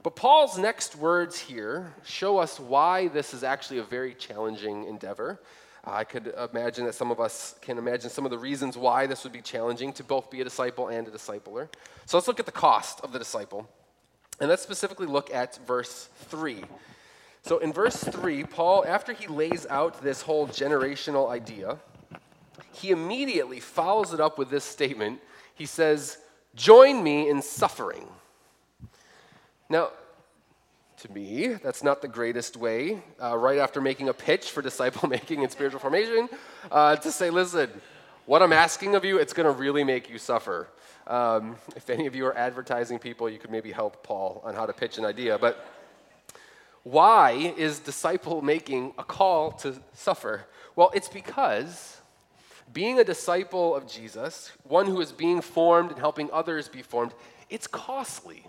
But 0.03 0.15
Paul's 0.15 0.57
next 0.57 0.95
words 0.97 1.39
here 1.39 1.93
show 2.03 2.37
us 2.37 2.59
why 2.59 3.07
this 3.07 3.33
is 3.33 3.43
actually 3.43 3.79
a 3.79 3.83
very 3.83 4.13
challenging 4.13 4.85
endeavor. 4.85 5.39
I 5.85 6.03
could 6.03 6.33
imagine 6.53 6.85
that 6.85 6.95
some 6.95 7.11
of 7.11 7.19
us 7.19 7.55
can 7.61 7.77
imagine 7.77 8.09
some 8.09 8.25
of 8.25 8.31
the 8.31 8.37
reasons 8.37 8.77
why 8.77 9.05
this 9.05 9.23
would 9.23 9.33
be 9.33 9.41
challenging 9.41 9.91
to 9.93 10.03
both 10.03 10.29
be 10.29 10.39
a 10.41 10.43
disciple 10.43 10.87
and 10.87 11.07
a 11.07 11.11
discipler. 11.11 11.69
So 12.05 12.17
let's 12.17 12.27
look 12.27 12.39
at 12.39 12.45
the 12.45 12.53
cost 12.53 13.01
of 13.01 13.11
the 13.11 13.19
disciple. 13.19 13.69
And 14.39 14.49
let's 14.49 14.63
specifically 14.63 15.07
look 15.07 15.33
at 15.33 15.59
verse 15.65 16.09
3. 16.29 16.63
So 17.43 17.57
in 17.59 17.73
verse 17.73 17.97
3, 17.97 18.45
Paul, 18.45 18.85
after 18.87 19.11
he 19.13 19.27
lays 19.27 19.67
out 19.69 20.01
this 20.01 20.21
whole 20.21 20.47
generational 20.47 21.29
idea, 21.29 21.77
he 22.71 22.91
immediately 22.91 23.59
follows 23.59 24.13
it 24.13 24.21
up 24.21 24.37
with 24.37 24.49
this 24.49 24.63
statement. 24.63 25.19
He 25.55 25.65
says, 25.65 26.17
Join 26.55 27.03
me 27.03 27.29
in 27.29 27.41
suffering. 27.41 28.07
Now, 29.69 29.89
to 30.97 31.11
me, 31.11 31.47
that's 31.47 31.83
not 31.83 32.01
the 32.01 32.07
greatest 32.07 32.55
way, 32.55 33.01
uh, 33.21 33.35
right 33.37 33.57
after 33.57 33.81
making 33.81 34.07
a 34.07 34.13
pitch 34.13 34.51
for 34.51 34.61
disciple 34.61 35.09
making 35.17 35.41
and 35.41 35.51
spiritual 35.51 35.79
formation, 35.79 36.29
uh, 36.71 36.95
to 36.97 37.11
say, 37.11 37.29
listen, 37.29 37.69
what 38.25 38.41
I'm 38.41 38.53
asking 38.53 38.95
of 38.95 39.03
you, 39.03 39.17
it's 39.17 39.33
going 39.33 39.45
to 39.45 39.51
really 39.51 39.83
make 39.83 40.09
you 40.09 40.17
suffer. 40.17 40.69
Um, 41.07 41.57
if 41.75 41.89
any 41.89 42.05
of 42.05 42.15
you 42.15 42.25
are 42.27 42.37
advertising 42.37 42.99
people, 42.99 43.29
you 43.29 43.37
could 43.37 43.51
maybe 43.51 43.71
help 43.71 44.03
Paul 44.03 44.41
on 44.45 44.55
how 44.55 44.65
to 44.65 44.73
pitch 44.73 44.97
an 44.97 45.03
idea. 45.03 45.37
But 45.37 45.65
why 46.83 47.53
is 47.57 47.79
disciple 47.79 48.41
making 48.41 48.93
a 48.97 49.03
call 49.03 49.51
to 49.53 49.75
suffer? 49.93 50.45
Well, 50.75 50.91
it's 50.93 51.09
because 51.09 51.99
being 52.73 52.99
a 52.99 53.03
disciple 53.03 53.75
of 53.75 53.87
Jesus, 53.87 54.51
one 54.63 54.87
who 54.87 54.99
is 54.99 55.11
being 55.11 55.41
formed 55.41 55.91
and 55.91 55.99
helping 55.99 56.29
others 56.31 56.67
be 56.67 56.81
formed, 56.81 57.13
it's 57.49 57.67
costly. 57.67 58.45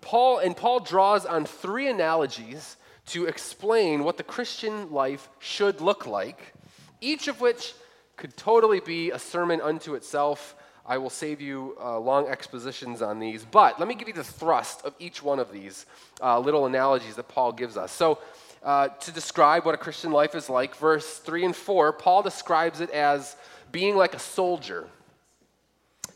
Paul 0.00 0.38
and 0.38 0.56
Paul 0.56 0.80
draws 0.80 1.24
on 1.24 1.46
three 1.46 1.88
analogies 1.88 2.76
to 3.06 3.26
explain 3.26 4.04
what 4.04 4.16
the 4.16 4.22
Christian 4.22 4.90
life 4.90 5.28
should 5.38 5.80
look 5.80 6.06
like, 6.06 6.54
each 7.00 7.28
of 7.28 7.40
which 7.40 7.74
could 8.16 8.36
totally 8.36 8.80
be 8.80 9.10
a 9.10 9.18
sermon 9.18 9.60
unto 9.60 9.94
itself. 9.94 10.56
I 10.86 10.98
will 10.98 11.10
save 11.10 11.40
you 11.40 11.76
uh, 11.80 11.98
long 11.98 12.28
expositions 12.28 13.00
on 13.00 13.18
these, 13.18 13.44
but 13.44 13.78
let 13.78 13.88
me 13.88 13.94
give 13.94 14.08
you 14.08 14.14
the 14.14 14.24
thrust 14.24 14.84
of 14.84 14.94
each 14.98 15.22
one 15.22 15.38
of 15.38 15.50
these 15.50 15.86
uh, 16.22 16.38
little 16.38 16.66
analogies 16.66 17.16
that 17.16 17.28
Paul 17.28 17.52
gives 17.52 17.76
us. 17.76 17.90
So, 17.90 18.18
uh, 18.64 18.88
to 18.88 19.12
describe 19.12 19.66
what 19.66 19.74
a 19.74 19.78
Christian 19.78 20.10
life 20.10 20.34
is 20.34 20.48
like, 20.48 20.74
verse 20.76 21.18
3 21.18 21.44
and 21.44 21.56
4, 21.56 21.92
Paul 21.92 22.22
describes 22.22 22.80
it 22.80 22.90
as 22.90 23.36
being 23.70 23.94
like 23.94 24.14
a 24.14 24.18
soldier. 24.18 24.86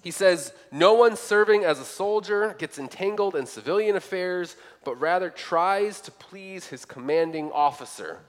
He 0.02 0.10
says, 0.10 0.52
No 0.72 0.94
one 0.94 1.16
serving 1.16 1.64
as 1.64 1.78
a 1.78 1.84
soldier 1.84 2.56
gets 2.58 2.78
entangled 2.78 3.36
in 3.36 3.44
civilian 3.44 3.96
affairs, 3.96 4.56
but 4.84 4.98
rather 4.98 5.28
tries 5.28 6.00
to 6.02 6.10
please 6.10 6.68
his 6.68 6.84
commanding 6.84 7.50
officer. 7.52 8.20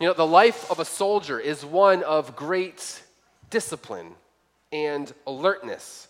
You 0.00 0.08
know, 0.08 0.14
the 0.14 0.26
life 0.26 0.68
of 0.70 0.80
a 0.80 0.84
soldier 0.84 1.38
is 1.38 1.64
one 1.64 2.02
of 2.02 2.34
great 2.34 3.02
discipline 3.50 4.14
and 4.72 5.12
alertness. 5.26 6.08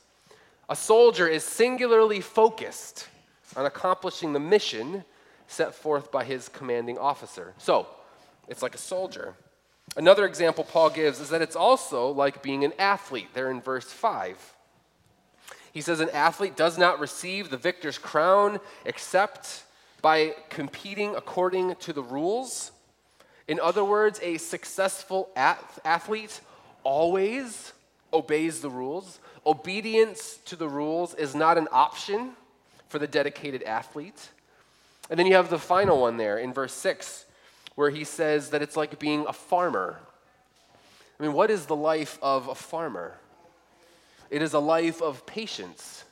A 0.68 0.76
soldier 0.76 1.26
is 1.26 1.44
singularly 1.44 2.20
focused 2.20 3.08
on 3.56 3.66
accomplishing 3.66 4.32
the 4.32 4.40
mission 4.40 5.04
set 5.50 5.74
forth 5.74 6.12
by 6.12 6.24
his 6.24 6.48
commanding 6.48 6.96
officer. 6.96 7.54
So, 7.58 7.86
it's 8.48 8.62
like 8.62 8.74
a 8.74 8.78
soldier. 8.78 9.34
Another 9.96 10.24
example 10.24 10.62
Paul 10.62 10.90
gives 10.90 11.20
is 11.20 11.30
that 11.30 11.42
it's 11.42 11.56
also 11.56 12.10
like 12.10 12.42
being 12.42 12.64
an 12.64 12.72
athlete, 12.78 13.28
there 13.34 13.50
in 13.50 13.60
verse 13.60 13.86
5. 13.86 14.54
He 15.72 15.80
says 15.80 16.00
an 16.00 16.10
athlete 16.10 16.56
does 16.56 16.78
not 16.78 17.00
receive 17.00 17.50
the 17.50 17.56
victor's 17.56 17.98
crown 17.98 18.60
except 18.84 19.64
by 20.02 20.34
competing 20.48 21.14
according 21.16 21.74
to 21.76 21.92
the 21.92 22.02
rules. 22.02 22.72
In 23.48 23.58
other 23.60 23.84
words, 23.84 24.20
a 24.22 24.38
successful 24.38 25.28
athlete 25.36 26.40
always 26.84 27.72
obeys 28.12 28.60
the 28.60 28.70
rules. 28.70 29.18
Obedience 29.44 30.38
to 30.46 30.56
the 30.56 30.68
rules 30.68 31.14
is 31.14 31.34
not 31.34 31.58
an 31.58 31.68
option 31.72 32.32
for 32.88 32.98
the 32.98 33.06
dedicated 33.06 33.62
athlete. 33.64 34.30
And 35.10 35.18
then 35.18 35.26
you 35.26 35.34
have 35.34 35.50
the 35.50 35.58
final 35.58 36.00
one 36.00 36.16
there 36.16 36.38
in 36.38 36.52
verse 36.52 36.72
6, 36.72 37.26
where 37.74 37.90
he 37.90 38.04
says 38.04 38.50
that 38.50 38.62
it's 38.62 38.76
like 38.76 38.98
being 38.98 39.26
a 39.28 39.32
farmer. 39.32 39.98
I 41.18 41.22
mean, 41.22 41.32
what 41.32 41.50
is 41.50 41.66
the 41.66 41.76
life 41.76 42.18
of 42.22 42.48
a 42.48 42.54
farmer? 42.54 43.18
It 44.30 44.40
is 44.40 44.54
a 44.54 44.60
life 44.60 45.02
of 45.02 45.26
patience 45.26 46.04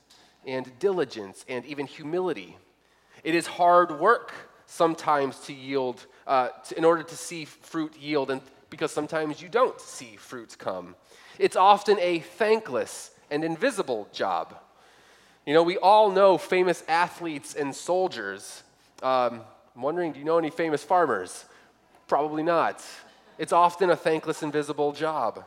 and 0.44 0.70
diligence 0.80 1.44
and 1.48 1.64
even 1.64 1.86
humility. 1.86 2.56
It 3.22 3.34
is 3.34 3.46
hard 3.46 4.00
work 4.00 4.32
sometimes 4.66 5.38
to 5.40 5.52
yield, 5.52 6.04
uh, 6.26 6.48
to, 6.66 6.76
in 6.76 6.84
order 6.84 7.04
to 7.04 7.16
see 7.16 7.44
fruit 7.44 7.96
yield, 7.96 8.30
and 8.30 8.40
because 8.70 8.92
sometimes 8.92 9.40
you 9.40 9.48
don't 9.48 9.80
see 9.80 10.16
fruits 10.16 10.56
come. 10.56 10.94
It's 11.38 11.56
often 11.56 11.98
a 12.00 12.18
thankless 12.18 13.12
and 13.30 13.44
invisible 13.44 14.08
job. 14.12 14.58
You 15.46 15.54
know, 15.54 15.62
we 15.62 15.78
all 15.78 16.10
know 16.10 16.36
famous 16.36 16.84
athletes 16.88 17.54
and 17.54 17.74
soldiers. 17.74 18.62
Um, 19.02 19.42
I'm 19.74 19.82
wondering, 19.82 20.12
do 20.12 20.18
you 20.18 20.24
know 20.24 20.38
any 20.38 20.50
famous 20.50 20.82
farmers? 20.82 21.44
Probably 22.08 22.42
not. 22.42 22.84
It's 23.38 23.52
often 23.52 23.90
a 23.90 23.96
thankless, 23.96 24.42
invisible 24.42 24.92
job. 24.92 25.44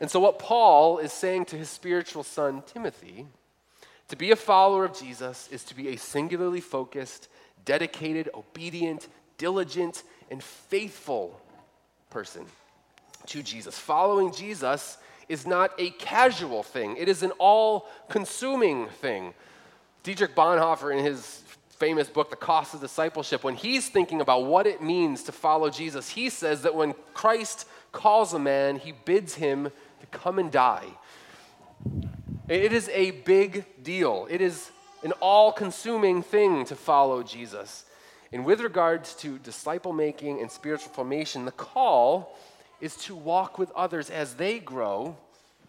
And 0.00 0.10
so, 0.10 0.20
what 0.20 0.38
Paul 0.38 0.98
is 0.98 1.12
saying 1.12 1.46
to 1.46 1.56
his 1.56 1.70
spiritual 1.70 2.22
son, 2.22 2.62
Timothy, 2.66 3.26
to 4.08 4.16
be 4.16 4.30
a 4.30 4.36
follower 4.36 4.84
of 4.84 4.98
Jesus 4.98 5.48
is 5.50 5.64
to 5.64 5.74
be 5.74 5.88
a 5.88 5.96
singularly 5.96 6.60
focused, 6.60 7.28
dedicated, 7.64 8.28
obedient, 8.34 9.08
diligent, 9.38 10.02
and 10.30 10.42
faithful 10.42 11.40
person 12.10 12.44
to 13.26 13.42
Jesus. 13.42 13.78
Following 13.78 14.32
Jesus 14.32 14.98
is 15.28 15.46
not 15.46 15.72
a 15.78 15.90
casual 15.90 16.62
thing, 16.62 16.96
it 16.96 17.08
is 17.08 17.22
an 17.22 17.32
all 17.38 17.88
consuming 18.08 18.88
thing. 18.88 19.34
Dietrich 20.02 20.36
Bonhoeffer, 20.36 20.96
in 20.96 21.04
his 21.04 21.42
famous 21.76 22.08
book, 22.08 22.30
The 22.30 22.36
Cost 22.36 22.74
of 22.74 22.80
Discipleship, 22.80 23.44
when 23.44 23.54
he's 23.54 23.88
thinking 23.88 24.20
about 24.20 24.46
what 24.46 24.66
it 24.66 24.82
means 24.82 25.22
to 25.24 25.32
follow 25.32 25.68
Jesus, 25.68 26.08
he 26.08 26.30
says 26.30 26.62
that 26.62 26.74
when 26.74 26.94
Christ 27.12 27.68
calls 27.92 28.32
a 28.32 28.38
man, 28.38 28.76
he 28.76 28.92
bids 28.92 29.34
him 29.34 29.64
to 30.00 30.06
come 30.10 30.38
and 30.38 30.50
die. 30.50 30.86
It 32.48 32.72
is 32.72 32.88
a 32.88 33.10
big 33.10 33.64
deal. 33.82 34.26
It 34.30 34.40
is 34.40 34.70
an 35.02 35.12
all 35.20 35.52
consuming 35.52 36.22
thing 36.22 36.64
to 36.66 36.76
follow 36.76 37.22
Jesus. 37.22 37.84
And 38.32 38.44
with 38.44 38.60
regards 38.60 39.14
to 39.16 39.38
disciple 39.38 39.92
making 39.92 40.40
and 40.40 40.50
spiritual 40.50 40.92
formation, 40.92 41.44
the 41.44 41.52
call 41.52 42.36
is 42.80 42.96
to 42.96 43.14
walk 43.14 43.58
with 43.58 43.70
others 43.72 44.10
as 44.10 44.34
they 44.34 44.58
grow 44.58 45.16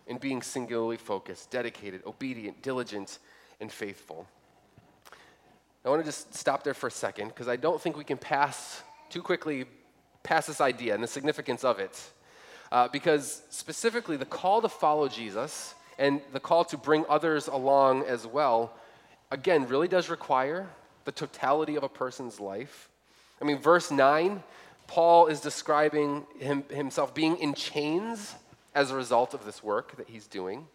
in 0.08 0.17
being 0.17 0.41
singularly 0.41 0.98
focused, 0.98 1.52
dedicated, 1.52 2.02
obedient, 2.06 2.62
diligent, 2.62 3.20
and 3.60 3.72
faithful. 3.72 4.28
I 5.88 5.89
want 5.89 6.02
to 6.02 6.06
just 6.06 6.36
stop 6.36 6.63
there 6.63 6.73
for 6.73 6.88
a 6.88 6.91
second 6.91 7.30
because 7.30 7.47
I 7.47 7.56
don't 7.56 7.82
think 7.82 7.95
we 7.95 8.04
can 8.04 8.17
pass 8.17 8.84
too 9.10 9.21
quickly 9.21 9.63
past 10.21 10.47
this 10.47 10.60
idea 10.60 10.93
and 10.93 11.02
the 11.02 11.08
significance 11.08 11.63
of 11.63 11.80
it. 11.80 11.97
Uh, 12.73 12.89
because 12.89 13.41
specifically, 13.52 14.17
the 14.17 14.26
call 14.26 14.62
to 14.62 14.67
follow 14.67 15.08
Jesus 15.08 15.76
and 15.97 16.19
the 16.34 16.41
call 16.41 16.65
to 16.65 16.78
bring 16.78 17.06
others 17.08 17.47
along 17.47 18.04
as 18.04 18.28
well, 18.28 18.73
again, 19.32 19.65
really 19.69 19.88
does 19.88 20.10
require 20.10 20.67
the 21.06 21.13
totality 21.13 21.78
of 21.78 21.84
a 21.84 21.89
person's 21.89 22.41
life. 22.41 22.89
I 23.41 23.45
mean, 23.45 23.58
verse 23.58 23.89
9, 23.89 24.43
Paul 24.88 25.28
is 25.28 25.39
describing 25.39 26.26
him, 26.38 26.65
himself 26.69 27.15
being 27.15 27.38
in 27.38 27.54
chains 27.54 28.36
as 28.76 28.91
a 28.91 28.95
result 28.97 29.34
of 29.34 29.45
this 29.45 29.63
work 29.63 29.95
that 29.95 30.10
he's 30.10 30.28
doing. 30.28 30.67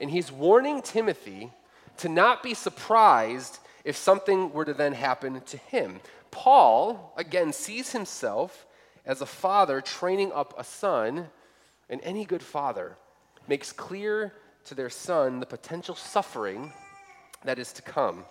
And 0.00 0.10
he's 0.10 0.32
warning 0.32 0.80
Timothy 0.80 1.52
to 1.98 2.08
not 2.08 2.42
be 2.42 2.54
surprised 2.54 3.58
if 3.86 3.96
something 3.96 4.52
were 4.52 4.64
to 4.64 4.74
then 4.74 4.92
happen 4.92 5.40
to 5.42 5.56
him. 5.56 6.00
Paul, 6.32 7.14
again, 7.16 7.52
sees 7.52 7.92
himself 7.92 8.66
as 9.06 9.20
a 9.20 9.26
father 9.26 9.80
training 9.80 10.32
up 10.32 10.52
a 10.58 10.64
son, 10.64 11.28
and 11.88 12.00
any 12.02 12.24
good 12.24 12.42
father 12.42 12.96
makes 13.46 13.70
clear 13.70 14.32
to 14.64 14.74
their 14.74 14.90
son 14.90 15.38
the 15.38 15.46
potential 15.46 15.94
suffering 15.94 16.72
that 17.44 17.60
is 17.60 17.72
to 17.74 17.82
come. 17.82 18.24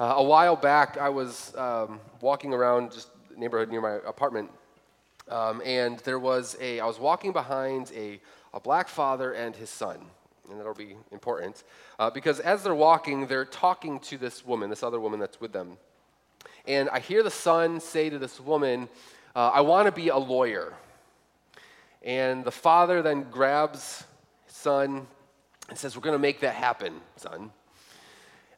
Uh, 0.00 0.14
a 0.16 0.22
while 0.22 0.56
back, 0.56 0.96
I 0.96 1.10
was 1.10 1.54
um, 1.56 2.00
walking 2.22 2.54
around 2.54 2.92
just 2.92 3.10
the 3.28 3.36
neighborhood 3.36 3.68
near 3.68 3.82
my 3.82 4.08
apartment, 4.08 4.50
um, 5.28 5.60
and 5.66 5.98
there 5.98 6.18
was 6.18 6.56
a. 6.58 6.80
I 6.80 6.86
was 6.86 6.98
walking 6.98 7.32
behind 7.32 7.92
a, 7.94 8.18
a 8.54 8.60
black 8.60 8.88
father 8.88 9.34
and 9.34 9.54
his 9.54 9.68
son, 9.68 10.00
and 10.50 10.58
that'll 10.58 10.74
be 10.74 10.96
important 11.12 11.64
uh, 11.98 12.10
because 12.10 12.40
as 12.40 12.62
they're 12.62 12.74
walking, 12.74 13.26
they're 13.26 13.44
talking 13.44 14.00
to 14.00 14.18
this 14.18 14.44
woman, 14.44 14.70
this 14.70 14.82
other 14.82 15.00
woman 15.00 15.20
that's 15.20 15.40
with 15.40 15.52
them, 15.52 15.78
and 16.66 16.88
I 16.90 17.00
hear 17.00 17.22
the 17.22 17.30
son 17.30 17.80
say 17.80 18.10
to 18.10 18.18
this 18.18 18.40
woman, 18.40 18.88
uh, 19.34 19.50
I 19.54 19.60
want 19.60 19.86
to 19.86 19.92
be 19.92 20.08
a 20.08 20.16
lawyer. 20.16 20.74
And 22.02 22.44
the 22.44 22.50
father 22.50 23.02
then 23.02 23.26
grabs 23.30 24.04
his 24.46 24.56
son 24.56 25.06
and 25.68 25.78
says, 25.78 25.96
We're 25.96 26.02
going 26.02 26.14
to 26.14 26.18
make 26.18 26.40
that 26.40 26.54
happen, 26.54 27.00
son. 27.16 27.50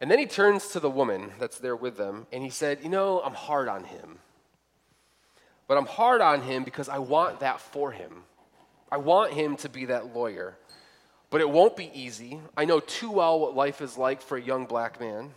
And 0.01 0.11
then 0.11 0.19
he 0.19 0.27
turns 0.27 0.69
to 0.69 0.81
the 0.81 0.91
woman 0.91 1.31
that's 1.39 1.59
there 1.59 1.77
with 1.77 1.97
them 1.97 2.27
and 2.33 2.43
he 2.43 2.51
said, 2.51 2.81
You 2.83 2.89
know, 2.89 3.21
I'm 3.21 3.35
hard 3.35 3.69
on 3.69 3.85
him. 3.85 4.19
But 5.69 5.79
I'm 5.79 5.87
hard 5.87 6.21
on 6.21 6.43
him 6.43 6.65
because 6.65 6.89
I 6.89 6.99
want 6.99 7.41
that 7.41 7.61
for 7.61 7.93
him. 7.93 8.25
I 8.91 8.99
want 8.99 9.33
him 9.33 9.57
to 9.59 9.69
be 9.69 9.87
that 9.87 10.15
lawyer. 10.15 10.57
But 11.33 11.41
it 11.41 11.49
won't 11.49 11.79
be 11.79 11.91
easy. 11.95 12.41
I 12.59 12.67
know 12.67 12.79
too 12.79 13.11
well 13.11 13.41
what 13.41 13.57
life 13.57 13.81
is 13.81 13.97
like 13.97 14.21
for 14.21 14.37
a 14.37 14.43
young 14.43 14.67
black 14.67 15.01
man. 15.01 15.31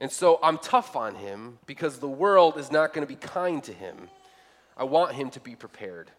And 0.00 0.08
so 0.08 0.38
I'm 0.40 0.56
tough 0.56 0.94
on 0.94 1.16
him 1.16 1.58
because 1.66 1.98
the 1.98 2.08
world 2.08 2.56
is 2.56 2.70
not 2.70 2.94
going 2.94 3.04
to 3.04 3.12
be 3.12 3.18
kind 3.18 3.60
to 3.64 3.72
him. 3.72 4.08
I 4.76 4.84
want 4.84 5.14
him 5.14 5.30
to 5.30 5.40
be 5.40 5.56
prepared. 5.56 6.12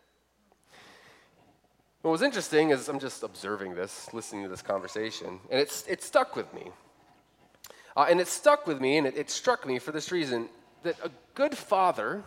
What 2.02 2.12
was 2.12 2.22
interesting 2.22 2.72
is 2.72 2.90
I'm 2.90 3.00
just 3.00 3.24
observing 3.24 3.76
this, 3.76 4.14
listening 4.14 4.44
to 4.44 4.50
this 4.50 4.62
conversation, 4.62 5.40
and 5.50 5.58
it's, 5.58 5.88
it 5.88 6.04
stuck 6.04 6.36
with 6.36 6.54
me. 6.54 6.70
Uh, 7.96 8.08
and 8.10 8.20
it 8.20 8.28
stuck 8.28 8.68
with 8.68 8.82
me, 8.82 8.98
and 8.98 9.08
it, 9.08 9.16
it 9.16 9.30
struck 9.30 9.66
me 9.66 9.80
for 9.80 9.94
this 9.94 10.12
reason 10.12 10.50
that 10.84 10.98
a 11.02 11.12
good 11.34 11.58
father 11.58 12.26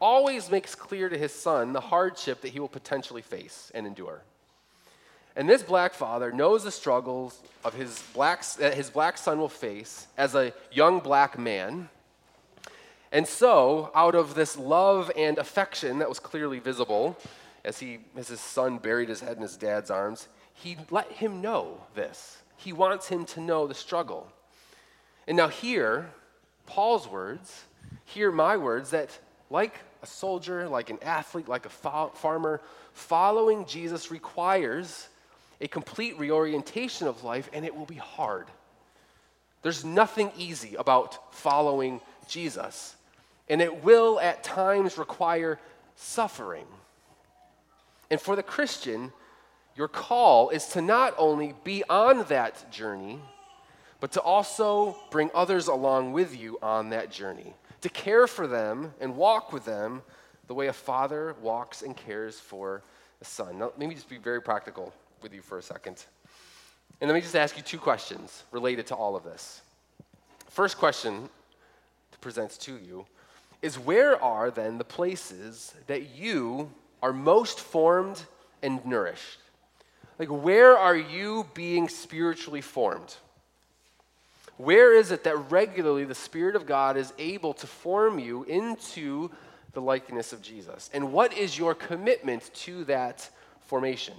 always 0.00 0.50
makes 0.50 0.74
clear 0.74 1.08
to 1.08 1.16
his 1.16 1.32
son 1.32 1.72
the 1.72 1.80
hardship 1.80 2.40
that 2.40 2.48
he 2.48 2.58
will 2.58 2.68
potentially 2.68 3.22
face 3.22 3.70
and 3.72 3.86
endure. 3.86 4.24
And 5.36 5.48
this 5.48 5.62
black 5.62 5.94
father 5.94 6.30
knows 6.30 6.62
the 6.62 6.70
struggles 6.70 7.40
of 7.64 7.74
his 7.74 8.02
black, 8.14 8.44
that 8.58 8.74
his 8.74 8.90
black 8.90 9.18
son 9.18 9.38
will 9.38 9.48
face 9.48 10.06
as 10.16 10.34
a 10.34 10.52
young 10.70 11.00
black 11.00 11.38
man. 11.38 11.88
And 13.10 13.26
so, 13.26 13.90
out 13.94 14.14
of 14.14 14.34
this 14.34 14.56
love 14.56 15.10
and 15.16 15.38
affection 15.38 15.98
that 15.98 16.08
was 16.08 16.20
clearly 16.20 16.60
visible 16.60 17.16
as, 17.64 17.78
he, 17.78 17.98
as 18.16 18.28
his 18.28 18.40
son 18.40 18.78
buried 18.78 19.08
his 19.08 19.20
head 19.20 19.36
in 19.36 19.42
his 19.42 19.56
dad's 19.56 19.90
arms, 19.90 20.28
he 20.52 20.76
let 20.90 21.10
him 21.10 21.40
know 21.40 21.80
this. 21.94 22.38
He 22.56 22.72
wants 22.72 23.08
him 23.08 23.24
to 23.26 23.40
know 23.40 23.66
the 23.66 23.74
struggle. 23.74 24.28
And 25.26 25.36
now, 25.36 25.48
hear 25.48 26.10
Paul's 26.66 27.08
words, 27.08 27.64
hear 28.04 28.30
my 28.30 28.56
words 28.56 28.90
that, 28.90 29.18
like 29.50 29.74
a 30.02 30.06
soldier, 30.06 30.68
like 30.68 30.90
an 30.90 30.98
athlete, 31.02 31.48
like 31.48 31.66
a 31.66 31.70
fa- 31.70 32.10
farmer, 32.14 32.60
following 32.92 33.64
Jesus 33.66 34.10
requires 34.10 35.08
a 35.60 35.68
complete 35.68 36.18
reorientation 36.18 37.06
of 37.06 37.24
life, 37.24 37.48
and 37.52 37.64
it 37.64 37.74
will 37.74 37.86
be 37.86 37.94
hard. 37.94 38.46
There's 39.62 39.84
nothing 39.84 40.30
easy 40.36 40.74
about 40.74 41.34
following 41.34 42.00
Jesus, 42.28 42.96
and 43.48 43.62
it 43.62 43.82
will 43.82 44.20
at 44.20 44.44
times 44.44 44.98
require 44.98 45.58
suffering. 45.96 46.66
And 48.10 48.20
for 48.20 48.36
the 48.36 48.42
Christian, 48.42 49.12
your 49.76 49.88
call 49.88 50.50
is 50.50 50.66
to 50.68 50.82
not 50.82 51.14
only 51.16 51.54
be 51.64 51.82
on 51.88 52.24
that 52.28 52.70
journey, 52.70 53.20
but 54.00 54.12
to 54.12 54.20
also 54.20 54.96
bring 55.10 55.30
others 55.34 55.66
along 55.68 56.12
with 56.12 56.38
you 56.38 56.58
on 56.62 56.90
that 56.90 57.10
journey, 57.10 57.54
to 57.80 57.88
care 57.88 58.26
for 58.26 58.46
them 58.46 58.92
and 59.00 59.16
walk 59.16 59.52
with 59.52 59.64
them 59.64 60.02
the 60.46 60.54
way 60.54 60.66
a 60.66 60.72
father 60.72 61.34
walks 61.40 61.80
and 61.80 61.96
cares 61.96 62.38
for 62.38 62.82
a 63.22 63.24
son. 63.24 63.58
Now, 63.58 63.72
let 63.78 63.88
me 63.88 63.94
just 63.94 64.10
be 64.10 64.18
very 64.18 64.42
practical 64.42 64.92
with 65.24 65.34
you 65.34 65.42
for 65.42 65.58
a 65.58 65.62
second. 65.62 66.04
And 67.00 67.08
let 67.08 67.14
me 67.14 67.22
just 67.22 67.34
ask 67.34 67.56
you 67.56 67.62
two 67.62 67.78
questions 67.78 68.44
related 68.52 68.86
to 68.88 68.94
all 68.94 69.16
of 69.16 69.24
this. 69.24 69.62
First 70.50 70.78
question 70.78 71.28
to 72.12 72.18
present 72.18 72.52
to 72.60 72.76
you 72.76 73.06
is 73.62 73.78
where 73.78 74.22
are 74.22 74.50
then 74.50 74.76
the 74.78 74.84
places 74.84 75.74
that 75.86 76.14
you 76.14 76.70
are 77.02 77.12
most 77.12 77.58
formed 77.58 78.22
and 78.62 78.84
nourished? 78.84 79.38
Like, 80.18 80.28
where 80.28 80.76
are 80.76 80.96
you 80.96 81.46
being 81.54 81.88
spiritually 81.88 82.60
formed? 82.60 83.16
Where 84.58 84.94
is 84.94 85.10
it 85.10 85.24
that 85.24 85.50
regularly 85.50 86.04
the 86.04 86.14
Spirit 86.14 86.54
of 86.54 86.66
God 86.66 86.98
is 86.98 87.14
able 87.18 87.54
to 87.54 87.66
form 87.66 88.18
you 88.18 88.44
into 88.44 89.30
the 89.72 89.80
likeness 89.80 90.34
of 90.34 90.42
Jesus? 90.42 90.90
And 90.92 91.12
what 91.12 91.36
is 91.36 91.58
your 91.58 91.74
commitment 91.74 92.50
to 92.54 92.84
that 92.84 93.28
formation? 93.62 94.14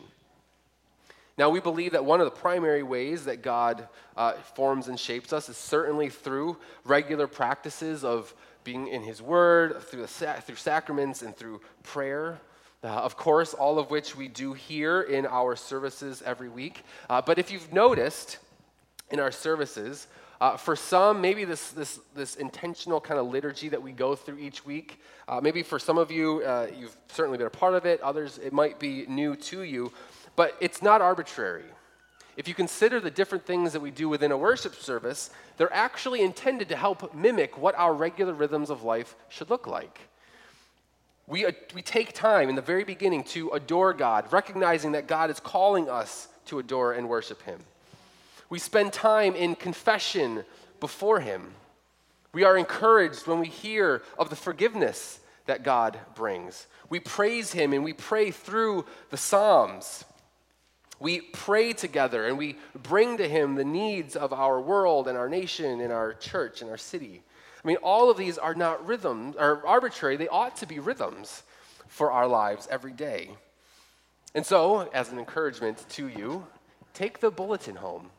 Now, 1.38 1.50
we 1.50 1.60
believe 1.60 1.92
that 1.92 2.06
one 2.06 2.22
of 2.22 2.26
the 2.26 2.40
primary 2.40 2.84
ways 2.84 3.26
that 3.26 3.42
God 3.42 3.88
uh, 4.16 4.34
forms 4.34 4.88
and 4.88 4.98
shapes 4.98 5.34
us 5.34 5.50
is 5.50 5.58
certainly 5.58 6.10
through 6.10 6.58
regular 6.86 7.28
practices 7.28 8.06
of 8.06 8.34
being 8.64 8.88
in 8.88 9.04
His 9.04 9.22
Word, 9.22 9.82
through, 9.84 10.08
through 10.08 10.56
sacraments, 10.56 11.22
and 11.22 11.36
through 11.36 11.60
prayer. 11.84 12.40
Uh, 12.84 12.88
of 12.88 13.18
course, 13.18 13.54
all 13.54 13.80
of 13.80 13.90
which 13.90 14.16
we 14.16 14.28
do 14.28 14.54
here 14.54 15.02
in 15.02 15.26
our 15.26 15.56
services 15.56 16.24
every 16.26 16.50
week. 16.50 16.84
Uh, 17.10 17.22
but 17.22 17.38
if 17.38 17.52
you've 17.52 17.74
noticed 17.74 18.38
in 19.12 19.20
our 19.20 19.32
services, 19.32 20.08
uh, 20.40 20.56
for 20.56 20.76
some, 20.76 21.22
maybe 21.22 21.46
this, 21.46 21.72
this, 21.72 22.00
this 22.14 22.36
intentional 22.36 23.02
kind 23.02 23.20
of 23.20 23.28
liturgy 23.28 23.70
that 23.70 23.82
we 23.82 23.92
go 23.92 24.16
through 24.16 24.38
each 24.38 24.66
week, 24.66 25.00
uh, 25.28 25.40
maybe 25.42 25.64
for 25.64 25.80
some 25.80 25.98
of 25.98 26.12
you, 26.12 26.44
uh, 26.44 26.68
you've 26.78 26.96
certainly 27.08 27.38
been 27.38 27.48
a 27.48 27.50
part 27.50 27.74
of 27.74 27.86
it. 27.86 28.00
Others, 28.02 28.38
it 28.38 28.54
might 28.54 28.80
be 28.80 29.06
new 29.08 29.36
to 29.36 29.64
you. 29.64 29.92
But 30.36 30.56
it's 30.60 30.82
not 30.82 31.02
arbitrary. 31.02 31.66
If 32.38 32.48
you 32.48 32.54
consider 32.54 33.00
the 33.00 33.12
different 33.12 33.46
things 33.46 33.74
that 33.74 33.80
we 33.80 33.92
do 33.92 34.10
within 34.10 34.32
a 34.32 34.38
worship 34.38 34.76
service, 34.76 35.30
they're 35.58 35.74
actually 35.74 36.22
intended 36.22 36.68
to 36.70 36.76
help 36.76 37.14
mimic 37.14 37.58
what 37.58 37.76
our 37.76 37.94
regular 37.94 38.34
rhythms 38.34 38.70
of 38.70 38.84
life 38.84 39.16
should 39.30 39.50
look 39.50 39.68
like. 39.68 40.00
We, 41.28 41.46
uh, 41.46 41.54
we 41.74 41.82
take 41.82 42.14
time 42.14 42.50
in 42.50 42.56
the 42.56 42.62
very 42.62 42.84
beginning 42.84 43.24
to 43.26 43.50
adore 43.52 43.94
God, 43.94 44.32
recognizing 44.32 44.92
that 44.92 45.08
God 45.08 45.30
is 45.30 45.40
calling 45.40 45.90
us 45.90 46.28
to 46.48 46.60
adore 46.60 46.94
and 46.94 47.10
worship 47.10 47.42
Him. 47.44 47.60
We 48.50 48.60
spend 48.60 48.94
time 48.94 49.36
in 49.36 49.56
confession 49.56 50.44
before 50.80 51.22
Him. 51.22 51.54
We 52.34 52.44
are 52.44 52.58
encouraged 52.58 53.28
when 53.28 53.40
we 53.40 53.48
hear 53.48 54.04
of 54.20 54.30
the 54.30 54.36
forgiveness 54.36 55.20
that 55.46 55.64
God 55.64 55.98
brings. 56.16 56.68
We 56.90 57.00
praise 57.00 57.54
Him 57.54 57.74
and 57.74 57.84
we 57.84 57.94
pray 57.94 58.30
through 58.30 58.86
the 59.10 59.18
Psalms. 59.18 60.04
We 61.00 61.22
pray 61.22 61.74
together 61.74 62.26
and 62.26 62.38
we 62.38 62.58
bring 62.84 63.18
to 63.18 63.28
Him 63.28 63.56
the 63.56 63.66
needs 63.66 64.16
of 64.16 64.32
our 64.32 64.62
world 64.62 65.08
and 65.08 65.18
our 65.18 65.30
nation 65.30 65.82
and 65.82 65.92
our 65.92 66.14
church 66.14 66.62
and 66.62 66.70
our 66.70 66.78
city. 66.78 67.22
I 67.64 67.68
mean, 67.68 67.78
all 67.78 68.10
of 68.10 68.18
these 68.18 68.38
are 68.38 68.56
not 68.56 68.86
rhythms, 68.86 69.36
or 69.38 69.66
arbitrary. 69.66 70.18
They 70.18 70.28
ought 70.28 70.56
to 70.58 70.68
be 70.68 70.80
rhythms 70.80 71.44
for 71.88 72.12
our 72.12 72.28
lives 72.28 72.68
every 72.70 72.94
day. 72.94 73.32
And 74.34 74.46
so, 74.46 74.90
as 74.94 75.12
an 75.12 75.20
encouragement 75.20 75.86
to 75.90 76.08
you, 76.08 76.46
take 76.94 77.20
the 77.20 77.32
bulletin 77.32 77.76
home. 77.76 78.10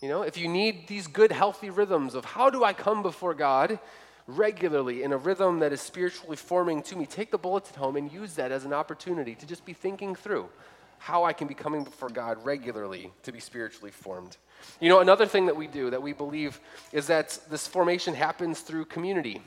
You 0.00 0.08
know, 0.08 0.22
if 0.22 0.36
you 0.36 0.48
need 0.48 0.86
these 0.86 1.06
good, 1.06 1.32
healthy 1.32 1.70
rhythms 1.70 2.14
of 2.14 2.24
how 2.24 2.50
do 2.50 2.64
I 2.64 2.72
come 2.72 3.02
before 3.02 3.34
God 3.34 3.78
regularly 4.26 5.02
in 5.02 5.12
a 5.12 5.16
rhythm 5.16 5.58
that 5.58 5.72
is 5.72 5.80
spiritually 5.80 6.36
forming 6.36 6.82
to 6.84 6.96
me, 6.96 7.06
take 7.06 7.30
the 7.30 7.38
bulletin 7.38 7.76
home 7.76 7.96
and 7.96 8.12
use 8.12 8.34
that 8.34 8.52
as 8.52 8.64
an 8.64 8.72
opportunity 8.72 9.34
to 9.34 9.46
just 9.46 9.64
be 9.64 9.72
thinking 9.72 10.14
through 10.14 10.48
how 10.98 11.24
I 11.24 11.32
can 11.32 11.46
be 11.46 11.54
coming 11.54 11.84
before 11.84 12.08
God 12.08 12.44
regularly 12.44 13.12
to 13.22 13.32
be 13.32 13.40
spiritually 13.40 13.90
formed. 13.90 14.36
You 14.80 14.88
know, 14.88 15.00
another 15.00 15.26
thing 15.26 15.46
that 15.46 15.56
we 15.56 15.66
do 15.66 15.90
that 15.90 16.02
we 16.02 16.12
believe 16.12 16.60
is 16.92 17.06
that 17.06 17.38
this 17.50 17.66
formation 17.66 18.14
happens 18.14 18.60
through 18.60 18.86
community. 18.86 19.40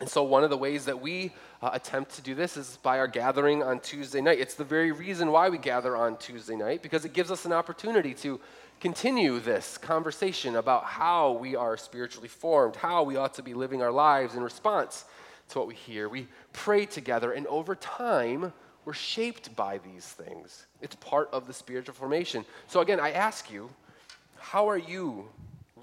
And 0.00 0.08
so, 0.08 0.24
one 0.24 0.42
of 0.42 0.50
the 0.50 0.56
ways 0.56 0.84
that 0.86 1.00
we 1.00 1.32
uh, 1.62 1.70
attempt 1.72 2.16
to 2.16 2.22
do 2.22 2.34
this 2.34 2.56
is 2.56 2.78
by 2.82 2.98
our 2.98 3.06
gathering 3.06 3.62
on 3.62 3.78
Tuesday 3.78 4.20
night. 4.20 4.40
It's 4.40 4.56
the 4.56 4.64
very 4.64 4.90
reason 4.90 5.30
why 5.30 5.48
we 5.48 5.58
gather 5.58 5.96
on 5.96 6.16
Tuesday 6.16 6.56
night, 6.56 6.82
because 6.82 7.04
it 7.04 7.12
gives 7.12 7.30
us 7.30 7.44
an 7.44 7.52
opportunity 7.52 8.12
to 8.14 8.40
continue 8.80 9.38
this 9.38 9.78
conversation 9.78 10.56
about 10.56 10.84
how 10.84 11.32
we 11.32 11.54
are 11.54 11.76
spiritually 11.76 12.26
formed, 12.26 12.74
how 12.74 13.04
we 13.04 13.14
ought 13.14 13.34
to 13.34 13.42
be 13.42 13.54
living 13.54 13.80
our 13.80 13.92
lives 13.92 14.34
in 14.34 14.42
response 14.42 15.04
to 15.50 15.58
what 15.60 15.68
we 15.68 15.76
hear. 15.76 16.08
We 16.08 16.26
pray 16.52 16.86
together, 16.86 17.30
and 17.30 17.46
over 17.46 17.76
time, 17.76 18.52
we're 18.84 18.92
shaped 18.92 19.54
by 19.54 19.78
these 19.78 20.06
things. 20.06 20.66
It's 20.80 20.96
part 20.96 21.28
of 21.32 21.46
the 21.46 21.52
spiritual 21.52 21.94
formation. 21.94 22.44
So, 22.66 22.80
again, 22.80 22.98
I 22.98 23.12
ask 23.12 23.50
you, 23.50 23.70
how 24.38 24.68
are 24.68 24.78
you 24.78 25.28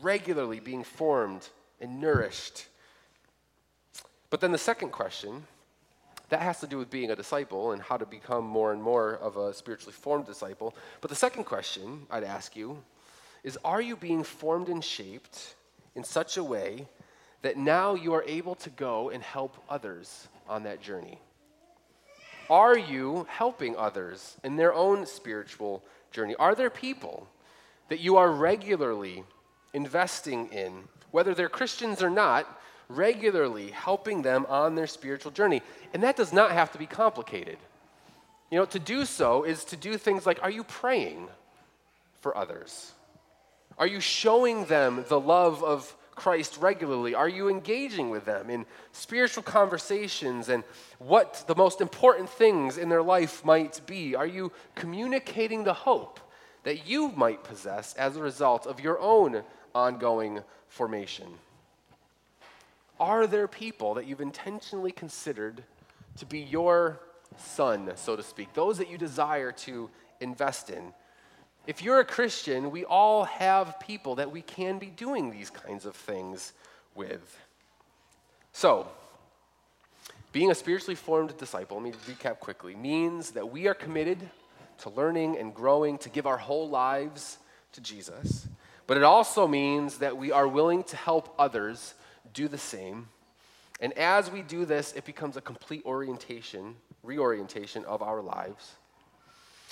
regularly 0.02 0.60
being 0.60 0.84
formed 0.84 1.48
and 1.80 2.02
nourished? 2.02 2.68
But 4.30 4.42
then 4.42 4.52
the 4.52 4.58
second 4.58 4.92
question, 4.92 5.44
that 6.30 6.42
has 6.42 6.60
to 6.60 6.68
do 6.68 6.78
with 6.78 6.90
being 6.90 7.12
a 7.12 7.16
disciple 7.16 7.72
and 7.72 7.82
how 7.82 7.98
to 7.98 8.06
become 8.06 8.46
more 8.46 8.72
and 8.72 8.82
more 8.82 9.16
of 9.16 9.38
a 9.38 9.54
spiritually 9.54 9.94
formed 9.94 10.26
disciple. 10.26 10.76
But 11.02 11.10
the 11.10 11.16
second 11.16 11.46
question 11.46 12.06
I'd 12.12 12.24
ask 12.24 12.56
you 12.56 12.78
is 13.44 13.58
Are 13.64 13.82
you 13.82 13.96
being 13.96 14.24
formed 14.24 14.70
and 14.70 14.84
shaped 14.84 15.56
in 15.96 16.04
such 16.04 16.38
a 16.38 16.44
way 16.44 16.88
that 17.42 17.58
now 17.58 17.96
you 17.96 18.14
are 18.14 18.24
able 18.24 18.56
to 18.56 18.70
go 18.70 19.10
and 19.10 19.24
help 19.24 19.58
others 19.70 20.28
on 20.48 20.64
that 20.64 20.82
journey? 20.82 21.20
Are 22.50 22.78
you 22.78 23.28
helping 23.30 23.76
others 23.78 24.38
in 24.44 24.56
their 24.56 24.74
own 24.74 25.06
spiritual 25.06 25.84
journey? 26.12 26.36
Are 26.36 26.56
there 26.56 26.70
people 26.70 27.28
that 27.90 28.00
you 28.00 28.18
are 28.18 28.32
regularly 28.32 29.24
investing 29.74 30.48
in, 30.48 30.84
whether 31.12 31.36
they're 31.36 31.50
Christians 31.50 32.02
or 32.02 32.10
not, 32.10 32.48
regularly 32.88 33.70
helping 33.70 34.24
them 34.24 34.46
on 34.50 34.76
their 34.76 34.88
spiritual 34.88 35.32
journey? 35.32 35.62
And 35.94 36.02
that 36.04 36.16
does 36.16 36.34
not 36.34 36.52
have 36.52 36.72
to 36.72 36.80
be 36.80 36.88
complicated. 36.88 37.58
You 38.50 38.58
know, 38.58 38.66
to 38.66 38.80
do 38.80 39.06
so 39.06 39.44
is 39.44 39.64
to 39.66 39.78
do 39.78 39.98
things 39.98 40.26
like 40.26 40.40
are 40.42 40.50
you 40.50 40.64
praying 40.64 41.28
for 42.22 42.36
others? 42.36 42.94
Are 43.78 43.88
you 43.88 44.02
showing 44.02 44.66
them 44.66 45.06
the 45.08 45.20
love 45.20 45.64
of 45.64 45.96
Christ 46.20 46.58
regularly? 46.60 47.16
Are 47.16 47.30
you 47.30 47.48
engaging 47.48 48.10
with 48.10 48.26
them 48.26 48.50
in 48.50 48.66
spiritual 48.92 49.42
conversations 49.42 50.50
and 50.50 50.66
what 50.98 51.46
the 51.48 51.56
most 51.56 51.80
important 51.80 52.30
things 52.30 52.78
in 52.78 52.90
their 52.90 53.02
life 53.02 53.46
might 53.46 53.80
be? 53.86 54.16
Are 54.16 54.28
you 54.28 54.52
communicating 54.76 55.64
the 55.64 55.74
hope 55.74 56.20
that 56.64 56.86
you 56.86 57.14
might 57.14 57.46
possess 57.46 57.94
as 57.94 58.18
a 58.18 58.22
result 58.22 58.68
of 58.68 58.82
your 58.82 59.00
own 59.00 59.44
ongoing 59.74 60.42
formation? 60.68 61.28
Are 63.00 63.26
there 63.26 63.48
people 63.48 63.94
that 63.94 64.06
you've 64.06 64.20
intentionally 64.20 64.92
considered 64.92 65.64
to 66.18 66.26
be 66.26 66.40
your 66.40 67.00
son, 67.38 67.94
so 67.96 68.18
to 68.18 68.24
speak, 68.24 68.54
those 68.54 68.78
that 68.78 68.90
you 68.90 68.98
desire 68.98 69.54
to 69.54 69.90
invest 70.20 70.70
in? 70.70 70.94
If 71.68 71.84
you're 71.84 72.00
a 72.00 72.06
Christian, 72.06 72.72
we 72.72 72.86
all 72.86 73.26
have 73.26 73.80
people 73.80 74.16
that 74.16 74.32
we 74.32 74.42
can 74.42 74.80
be 74.80 74.88
doing 74.88 75.30
these 75.30 75.50
kinds 75.50 75.86
of 75.86 75.96
things 75.96 76.54
with. 76.96 77.38
So, 78.54 78.88
being 80.32 80.52
a 80.52 80.56
spiritually 80.56 80.96
formed 80.96 81.36
disciple, 81.38 81.78
let 81.78 81.84
me 81.84 81.92
recap 82.08 82.40
quickly, 82.40 82.76
means 82.76 83.32
that 83.32 83.52
we 83.52 83.68
are 83.68 83.74
committed 83.74 84.18
to 84.80 84.90
learning 84.90 85.38
and 85.38 85.54
growing 85.54 85.98
to 86.00 86.10
give 86.10 86.26
our 86.26 86.38
whole 86.38 86.70
lives 86.70 87.38
to 87.74 87.82
Jesus. 87.82 88.48
But 88.88 88.98
it 88.98 89.04
also 89.04 89.48
means 89.48 90.00
that 90.00 90.18
we 90.18 90.32
are 90.32 90.48
willing 90.48 90.84
to 90.84 90.96
help 90.96 91.34
others 91.38 91.94
do 92.34 92.48
the 92.48 92.58
same. 92.58 93.08
And 93.80 93.94
as 93.94 94.32
we 94.32 94.42
do 94.42 94.66
this, 94.66 94.94
it 94.94 95.06
becomes 95.06 95.38
a 95.38 95.42
complete 95.42 95.84
orientation, 95.86 96.76
reorientation 97.04 97.86
of 97.86 98.02
our 98.02 98.22
lives. 98.22 98.76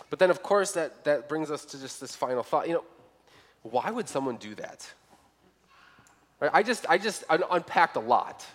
But 0.09 0.19
then, 0.19 0.29
of 0.29 0.43
course, 0.43 0.71
that, 0.73 1.03
that 1.05 1.29
brings 1.29 1.51
us 1.51 1.65
to 1.65 1.79
just 1.79 1.99
this 1.99 2.15
final 2.15 2.43
thought. 2.43 2.67
You 2.67 2.75
know, 2.75 2.83
why 3.63 3.89
would 3.91 4.07
someone 4.07 4.37
do 4.37 4.55
that? 4.55 4.89
Right? 6.39 6.51
I 6.53 6.63
just, 6.63 6.85
I 6.89 6.97
just 6.97 7.23
un- 7.29 7.43
unpacked 7.49 7.95
a 7.95 8.01
lot. 8.01 8.45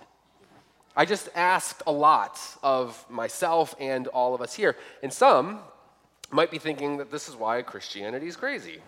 I 0.97 1.05
just 1.05 1.29
asked 1.35 1.83
a 1.87 1.93
lot 1.93 2.39
of 2.63 3.05
myself 3.11 3.75
and 3.81 4.07
all 4.09 4.35
of 4.35 4.41
us 4.41 4.55
here. 4.55 4.77
And 5.03 5.13
some 5.13 5.61
might 6.31 6.51
be 6.51 6.59
thinking 6.59 6.99
that 6.99 7.11
this 7.11 7.29
is 7.29 7.35
why 7.35 7.63
Christianity 7.63 8.27
is 8.27 8.37
crazy. 8.37 8.79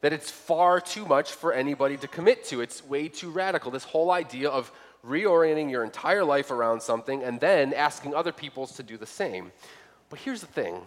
That 0.00 0.12
it's 0.12 0.30
far 0.30 0.80
too 0.80 1.06
much 1.06 1.32
for 1.32 1.52
anybody 1.52 1.96
to 1.98 2.08
commit 2.08 2.44
to. 2.46 2.60
It's 2.60 2.84
way 2.84 3.08
too 3.08 3.30
radical. 3.30 3.70
This 3.70 3.84
whole 3.84 4.10
idea 4.10 4.48
of 4.48 4.72
reorienting 5.06 5.70
your 5.70 5.84
entire 5.84 6.24
life 6.24 6.50
around 6.50 6.82
something 6.82 7.22
and 7.22 7.40
then 7.40 7.72
asking 7.72 8.14
other 8.14 8.32
people 8.32 8.66
to 8.66 8.82
do 8.82 8.96
the 8.96 9.06
same. 9.06 9.52
But 10.08 10.18
here's 10.18 10.40
the 10.40 10.46
thing 10.46 10.82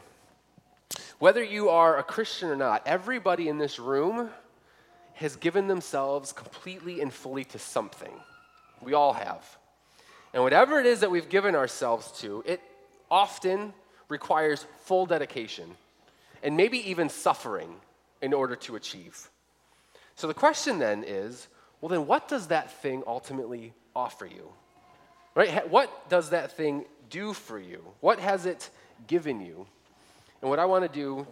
whether 1.24 1.42
you 1.42 1.70
are 1.70 1.98
a 1.98 2.04
Christian 2.04 2.50
or 2.50 2.56
not, 2.58 2.82
everybody 2.86 3.48
in 3.48 3.58
this 3.58 3.80
room 3.80 4.30
has 5.14 5.38
given 5.38 5.70
themselves 5.70 6.34
completely 6.34 7.00
and 7.00 7.14
fully 7.14 7.46
to 7.46 7.58
something. 7.58 8.12
We 8.82 8.94
all 8.94 9.14
have. 9.14 9.58
And 10.34 10.44
whatever 10.44 10.82
it 10.82 10.86
is 10.86 11.00
that 11.00 11.10
we've 11.10 11.30
given 11.30 11.56
ourselves 11.56 12.12
to, 12.20 12.44
it 12.46 12.60
often 13.10 13.74
requires 14.10 14.66
full 14.82 15.06
dedication 15.06 15.70
and 16.44 16.58
maybe 16.58 16.90
even 16.90 17.08
suffering 17.08 17.74
in 18.22 18.34
order 18.34 18.58
to 18.58 18.76
achieve. 18.76 19.30
So 20.16 20.28
the 20.28 20.34
question 20.34 20.78
then 20.78 21.06
is 21.08 21.48
well, 21.80 21.88
then 21.88 22.06
what 22.06 22.28
does 22.28 22.48
that 22.48 22.70
thing 22.82 23.02
ultimately 23.08 23.72
offer 23.96 24.26
you? 24.26 24.50
Right? 25.36 25.70
What 25.70 26.10
does 26.10 26.32
that 26.32 26.58
thing 26.58 26.84
do 27.10 27.32
for 27.32 27.58
you? 27.58 27.82
What 28.02 28.20
has 28.20 28.46
it 28.46 28.70
given 29.08 29.40
you? 29.40 29.68
And 30.44 30.50
what 30.50 30.60
I 30.60 30.66
want 30.66 30.84
to 30.84 30.90
do, 30.90 31.26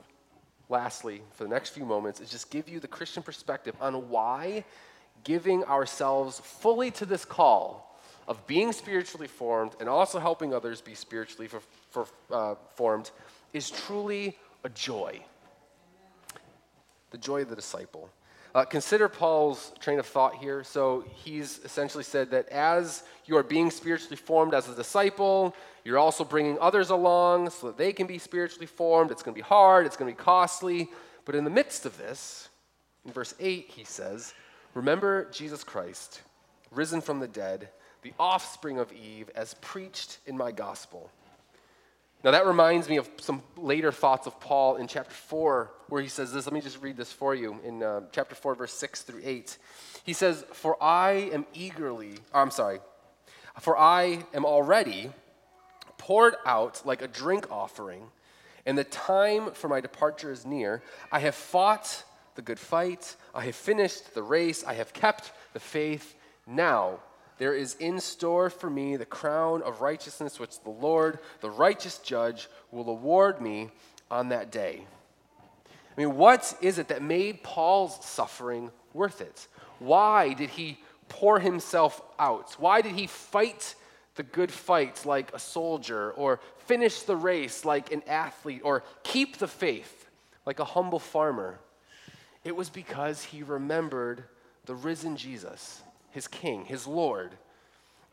lastly, 0.69 1.21
for 1.33 1.43
the 1.43 1.49
next 1.49 1.71
few 1.71 1.83
moments, 1.83 2.21
is 2.21 2.29
just 2.29 2.49
give 2.49 2.69
you 2.69 2.79
the 2.79 2.87
Christian 2.87 3.21
perspective 3.21 3.75
on 3.81 4.07
why 4.07 4.63
giving 5.25 5.65
ourselves 5.65 6.39
fully 6.39 6.91
to 6.91 7.05
this 7.05 7.25
call 7.25 7.99
of 8.29 8.47
being 8.47 8.71
spiritually 8.71 9.27
formed 9.27 9.73
and 9.81 9.89
also 9.89 10.17
helping 10.17 10.53
others 10.53 10.79
be 10.79 10.95
spiritually 10.95 11.49
for, 11.49 11.59
for, 11.89 12.07
uh, 12.31 12.55
formed 12.75 13.11
is 13.51 13.69
truly 13.69 14.37
a 14.63 14.69
joy. 14.69 15.19
The 17.09 17.17
joy 17.17 17.41
of 17.41 17.49
the 17.49 17.55
disciple. 17.57 18.09
Uh, 18.53 18.65
consider 18.65 19.07
Paul's 19.07 19.71
train 19.79 19.99
of 19.99 20.05
thought 20.05 20.35
here. 20.35 20.63
So 20.63 21.05
he's 21.15 21.59
essentially 21.63 22.03
said 22.03 22.31
that 22.31 22.49
as 22.49 23.03
you 23.25 23.37
are 23.37 23.43
being 23.43 23.71
spiritually 23.71 24.17
formed 24.17 24.53
as 24.53 24.67
a 24.67 24.75
disciple, 24.75 25.55
you're 25.85 25.97
also 25.97 26.23
bringing 26.23 26.57
others 26.59 26.89
along 26.89 27.49
so 27.51 27.67
that 27.67 27.77
they 27.77 27.93
can 27.93 28.07
be 28.07 28.17
spiritually 28.17 28.65
formed. 28.65 29.09
It's 29.11 29.23
going 29.23 29.33
to 29.33 29.39
be 29.39 29.47
hard, 29.47 29.85
it's 29.85 29.95
going 29.95 30.11
to 30.11 30.17
be 30.17 30.23
costly. 30.23 30.89
But 31.23 31.35
in 31.35 31.43
the 31.43 31.49
midst 31.49 31.85
of 31.85 31.97
this, 31.97 32.49
in 33.05 33.11
verse 33.11 33.33
8, 33.39 33.67
he 33.69 33.83
says, 33.83 34.33
Remember 34.73 35.29
Jesus 35.31 35.63
Christ, 35.63 36.21
risen 36.71 37.01
from 37.01 37.19
the 37.19 37.27
dead, 37.27 37.69
the 38.01 38.13
offspring 38.19 38.79
of 38.79 38.91
Eve, 38.91 39.29
as 39.35 39.53
preached 39.55 40.19
in 40.25 40.37
my 40.37 40.51
gospel 40.51 41.09
now, 42.23 42.31
that 42.31 42.45
reminds 42.45 42.87
me 42.87 42.97
of 42.97 43.09
some 43.19 43.41
later 43.57 43.91
thoughts 43.91 44.27
of 44.27 44.39
Paul 44.39 44.75
in 44.75 44.87
chapter 44.87 45.13
4, 45.13 45.71
where 45.89 46.03
he 46.03 46.07
says 46.07 46.31
this. 46.31 46.45
Let 46.45 46.53
me 46.53 46.61
just 46.61 46.79
read 46.79 46.95
this 46.95 47.11
for 47.11 47.33
you 47.33 47.59
in 47.63 47.81
uh, 47.81 48.01
chapter 48.11 48.35
4, 48.35 48.53
verse 48.53 48.73
6 48.73 49.01
through 49.01 49.21
8. 49.23 49.57
He 50.03 50.13
says, 50.13 50.45
For 50.53 50.81
I 50.81 51.11
am 51.33 51.47
eagerly, 51.55 52.19
I'm 52.31 52.51
sorry, 52.51 52.79
for 53.59 53.75
I 53.75 54.23
am 54.35 54.45
already 54.45 55.09
poured 55.97 56.35
out 56.45 56.83
like 56.85 57.01
a 57.01 57.07
drink 57.07 57.51
offering, 57.51 58.03
and 58.67 58.77
the 58.77 58.83
time 58.83 59.51
for 59.53 59.67
my 59.67 59.81
departure 59.81 60.31
is 60.31 60.45
near. 60.45 60.83
I 61.11 61.19
have 61.19 61.33
fought 61.33 62.03
the 62.35 62.43
good 62.43 62.59
fight, 62.59 63.15
I 63.33 63.45
have 63.45 63.55
finished 63.55 64.13
the 64.13 64.21
race, 64.21 64.63
I 64.63 64.75
have 64.75 64.93
kept 64.93 65.31
the 65.53 65.59
faith. 65.59 66.15
Now, 66.45 66.99
there 67.41 67.55
is 67.55 67.73
in 67.79 67.99
store 67.99 68.51
for 68.51 68.69
me 68.69 68.97
the 68.97 69.03
crown 69.03 69.63
of 69.63 69.81
righteousness, 69.81 70.39
which 70.39 70.61
the 70.61 70.69
Lord, 70.69 71.17
the 71.39 71.49
righteous 71.49 71.97
judge, 71.97 72.47
will 72.69 72.87
award 72.87 73.41
me 73.41 73.71
on 74.11 74.29
that 74.29 74.51
day. 74.51 74.85
I 75.67 75.99
mean, 75.99 76.17
what 76.17 76.55
is 76.61 76.77
it 76.77 76.89
that 76.89 77.01
made 77.01 77.41
Paul's 77.41 78.05
suffering 78.05 78.69
worth 78.93 79.21
it? 79.21 79.47
Why 79.79 80.33
did 80.33 80.51
he 80.51 80.77
pour 81.09 81.39
himself 81.39 81.99
out? 82.19 82.53
Why 82.59 82.79
did 82.81 82.91
he 82.91 83.07
fight 83.07 83.73
the 84.13 84.21
good 84.21 84.51
fight 84.51 85.03
like 85.07 85.33
a 85.33 85.39
soldier, 85.39 86.11
or 86.11 86.39
finish 86.67 87.01
the 87.01 87.15
race 87.15 87.65
like 87.65 87.91
an 87.91 88.03
athlete, 88.05 88.61
or 88.63 88.83
keep 89.01 89.37
the 89.37 89.47
faith 89.47 90.07
like 90.45 90.59
a 90.59 90.63
humble 90.63 90.99
farmer? 90.99 91.59
It 92.43 92.55
was 92.55 92.69
because 92.69 93.23
he 93.23 93.41
remembered 93.41 94.25
the 94.65 94.75
risen 94.75 95.17
Jesus 95.17 95.81
his 96.11 96.27
king, 96.27 96.65
his 96.65 96.87
Lord. 96.87 97.31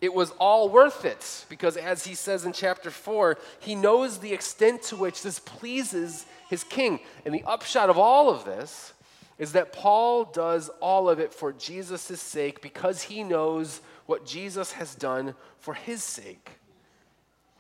It 0.01 0.15
was 0.15 0.31
all 0.39 0.69
worth 0.69 1.05
it 1.05 1.45
because, 1.49 1.77
as 1.77 2.05
he 2.05 2.15
says 2.15 2.45
in 2.45 2.53
chapter 2.53 2.91
4, 2.91 3.37
he 3.59 3.75
knows 3.75 4.19
the 4.19 4.33
extent 4.33 4.83
to 4.85 4.97
which 4.97 5.23
this 5.23 5.41
pleases 5.41 6.25
his 6.49 6.63
king. 6.63 7.01
And 7.25 7.35
the 7.35 7.45
upshot 7.45 7.91
of 7.91 7.99
all 7.99 8.31
of 8.31 8.45
this 8.45 8.93
is 9.39 9.53
that 9.53 9.73
Paul 9.73 10.25
does 10.25 10.69
all 10.81 11.09
of 11.09 11.19
it 11.19 11.35
for 11.35 11.53
Jesus' 11.53 12.21
sake 12.21 12.63
because 12.63 13.03
he 13.03 13.25
knows 13.25 13.81
what 14.07 14.25
Jesus 14.25 14.73
has 14.73 14.95
done 14.95 15.35
for 15.59 15.75
his 15.75 16.03
sake. 16.03 16.51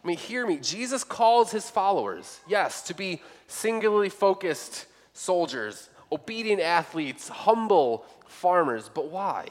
I 0.03 0.07
mean, 0.07 0.17
hear 0.17 0.47
me. 0.47 0.59
Jesus 0.59 1.05
calls 1.05 1.51
his 1.51 1.69
followers, 1.69 2.41
yes, 2.49 2.83
to 2.83 2.95
be 2.95 3.21
singularly 3.49 4.09
focused 4.09 4.87
soldiers, 5.13 5.91
obedient 6.13 6.63
athletes, 6.63 7.29
humble 7.29 8.07
farmers. 8.27 8.89
But 8.93 9.11
why? 9.11 9.49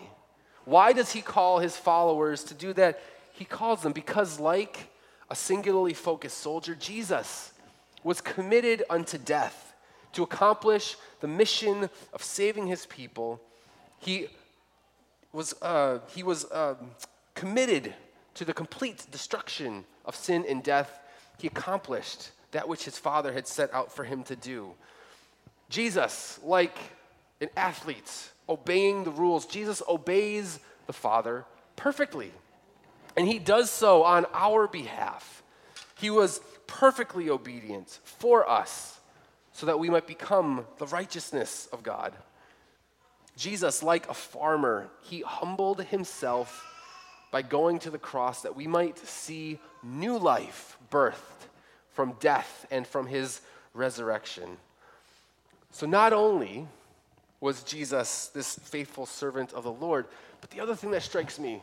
Why 0.68 0.92
does 0.92 1.14
he 1.14 1.22
call 1.22 1.60
his 1.60 1.78
followers 1.78 2.44
to 2.44 2.54
do 2.54 2.74
that? 2.74 3.00
He 3.32 3.46
calls 3.46 3.84
them 3.84 3.94
because, 3.94 4.38
like 4.38 4.90
a 5.30 5.36
singularly 5.36 5.94
focused 5.94 6.40
soldier, 6.40 6.76
Jesus 6.76 7.54
was 8.04 8.20
committed 8.20 8.84
unto 8.90 9.18
death 9.18 9.74
to 10.12 10.24
accomplish 10.24 10.98
the 11.22 11.28
mission 11.30 11.90
of 12.12 12.22
saving 12.22 12.68
his 12.68 12.86
people. 12.86 13.40
He 14.00 14.28
was, 15.32 15.56
uh, 15.62 16.00
he 16.10 16.22
was 16.22 16.46
um, 16.52 16.76
committed 17.34 17.94
to 18.34 18.44
the 18.44 18.54
complete 18.54 19.08
destruction 19.10 19.86
of 20.04 20.18
sin 20.18 20.44
and 20.50 20.62
death. 20.62 21.00
He 21.38 21.48
accomplished 21.48 22.32
that 22.52 22.68
which 22.68 22.84
his 22.84 22.98
Father 22.98 23.32
had 23.32 23.48
set 23.48 23.74
out 23.74 23.90
for 23.90 24.04
him 24.04 24.22
to 24.24 24.36
do. 24.36 24.74
Jesus, 25.70 26.42
like 26.44 26.78
an 27.40 27.48
athlete, 27.56 28.32
obeying 28.50 29.04
the 29.04 29.12
rules. 29.12 29.46
Jesus 29.46 29.82
obeys 29.88 30.60
the 30.86 30.94
Father 30.94 31.46
perfectly. 31.76 32.32
And 33.16 33.28
he 33.28 33.40
does 33.40 33.70
so 33.70 34.04
on 34.04 34.26
our 34.34 34.68
behalf. 34.68 35.44
He 35.98 36.10
was 36.10 36.40
perfectly 36.68 37.30
obedient 37.30 38.00
for 38.04 38.48
us 38.48 39.00
so 39.54 39.66
that 39.66 39.80
we 39.80 39.90
might 39.90 40.06
become 40.06 40.66
the 40.78 40.86
righteousness 40.86 41.68
of 41.74 41.82
God. 41.82 42.14
Jesus, 43.36 43.82
like 43.82 44.10
a 44.10 44.14
farmer, 44.14 44.90
he 45.02 45.22
humbled 45.22 45.84
himself 45.84 46.64
by 47.32 47.42
going 47.42 47.80
to 47.80 47.90
the 47.90 47.98
cross 47.98 48.42
that 48.44 48.56
we 48.56 48.68
might 48.68 48.98
see 49.00 49.60
new 49.84 50.18
life 50.18 50.78
birthed 50.92 51.16
from 51.92 52.14
death 52.20 52.66
and 52.72 52.86
from 52.86 53.08
his 53.08 53.42
resurrection. 53.74 54.58
So 55.72 55.86
not 55.86 56.14
only 56.14 56.68
was 57.40 57.64
Jesus, 57.64 58.28
this 58.34 58.56
faithful 58.56 59.06
servant 59.06 59.54
of 59.54 59.64
the 59.64 59.72
Lord. 59.72 60.06
But 60.42 60.50
the 60.50 60.60
other 60.60 60.76
thing 60.76 60.92
that 60.92 61.04
strikes 61.04 61.40
me 61.40 61.62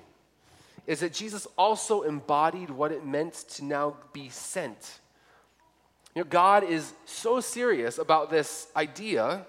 is 0.86 1.00
that 1.00 1.12
Jesus 1.12 1.46
also 1.56 2.02
embodied 2.02 2.70
what 2.70 2.92
it 2.92 3.04
meant 3.04 3.34
to 3.50 3.64
now 3.64 3.96
be 4.12 4.28
sent. 4.28 4.98
You 6.14 6.22
know, 6.22 6.28
God 6.28 6.64
is 6.64 6.92
so 7.06 7.40
serious 7.40 7.98
about 7.98 8.30
this 8.30 8.68
idea 8.76 9.46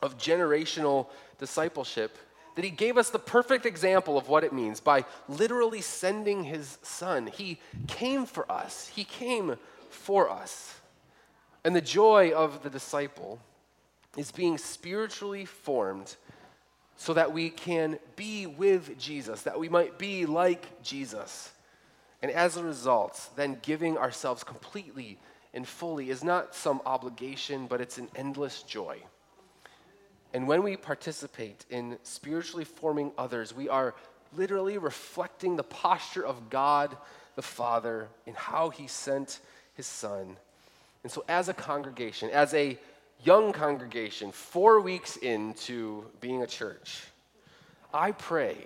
of 0.00 0.16
generational 0.16 1.08
discipleship 1.38 2.16
that 2.54 2.64
he 2.64 2.70
gave 2.70 2.96
us 2.96 3.10
the 3.10 3.18
perfect 3.18 3.66
example 3.66 4.16
of 4.16 4.28
what 4.28 4.44
it 4.44 4.52
means 4.52 4.80
by 4.80 5.04
literally 5.28 5.80
sending 5.80 6.44
his 6.44 6.78
son. 6.82 7.26
He 7.26 7.58
came 7.86 8.26
for 8.26 8.50
us, 8.50 8.88
he 8.94 9.04
came 9.04 9.56
for 9.90 10.30
us. 10.30 10.74
And 11.64 11.76
the 11.76 11.80
joy 11.80 12.30
of 12.30 12.62
the 12.62 12.70
disciple 12.70 13.38
is 14.16 14.32
being 14.32 14.58
spiritually 14.58 15.44
formed 15.44 16.16
so 16.96 17.14
that 17.14 17.32
we 17.32 17.50
can 17.50 17.98
be 18.16 18.46
with 18.46 18.98
Jesus, 18.98 19.42
that 19.42 19.58
we 19.58 19.68
might 19.68 19.98
be 19.98 20.26
like 20.26 20.82
Jesus. 20.82 21.50
And 22.22 22.30
as 22.30 22.56
a 22.56 22.64
result, 22.64 23.30
then 23.36 23.58
giving 23.62 23.96
ourselves 23.96 24.44
completely 24.44 25.18
and 25.54 25.66
fully 25.66 26.10
is 26.10 26.22
not 26.22 26.54
some 26.54 26.80
obligation, 26.84 27.66
but 27.66 27.80
it's 27.80 27.98
an 27.98 28.08
endless 28.14 28.62
joy. 28.62 28.98
And 30.32 30.46
when 30.46 30.62
we 30.62 30.76
participate 30.76 31.64
in 31.70 31.98
spiritually 32.02 32.64
forming 32.64 33.12
others, 33.18 33.54
we 33.54 33.68
are 33.68 33.94
literally 34.36 34.78
reflecting 34.78 35.56
the 35.56 35.64
posture 35.64 36.24
of 36.24 36.50
God 36.50 36.96
the 37.34 37.42
Father 37.42 38.08
in 38.26 38.34
how 38.34 38.70
He 38.70 38.86
sent 38.86 39.40
His 39.74 39.86
Son. 39.86 40.36
And 41.02 41.10
so, 41.10 41.24
as 41.28 41.48
a 41.48 41.54
congregation, 41.54 42.30
as 42.30 42.52
a 42.54 42.78
young 43.24 43.52
congregation, 43.52 44.32
four 44.32 44.80
weeks 44.80 45.16
into 45.16 46.04
being 46.20 46.42
a 46.42 46.46
church, 46.46 47.02
I 47.92 48.12
pray 48.12 48.56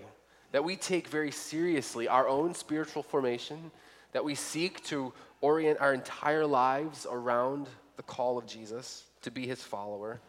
that 0.53 0.64
we 0.64 0.77
take 0.77 1.09
very 1.09 1.31
seriously 1.31 2.07
our 2.07 2.29
own 2.29 2.55
spiritual 2.55 3.03
formation, 3.03 3.71
that 4.12 4.25
we 4.25 4.35
seek 4.35 4.85
to 4.85 5.12
orient 5.40 5.81
our 5.81 5.93
entire 5.93 6.47
lives 6.47 7.07
around 7.11 7.69
the 7.97 8.03
call 8.03 8.38
of 8.38 8.47
Jesus 8.47 9.05
to 9.23 9.31
be 9.31 9.47
his 9.47 9.62
follower, 9.62 10.21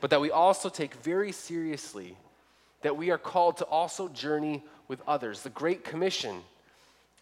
but 0.00 0.10
that 0.10 0.20
we 0.20 0.30
also 0.30 0.68
take 0.68 0.94
very 0.94 1.32
seriously 1.32 2.16
that 2.82 2.96
we 2.96 3.10
are 3.10 3.18
called 3.18 3.56
to 3.56 3.64
also 3.64 4.08
journey 4.08 4.62
with 4.88 5.00
others. 5.08 5.42
The 5.42 5.50
Great 5.50 5.84
Commission 5.84 6.42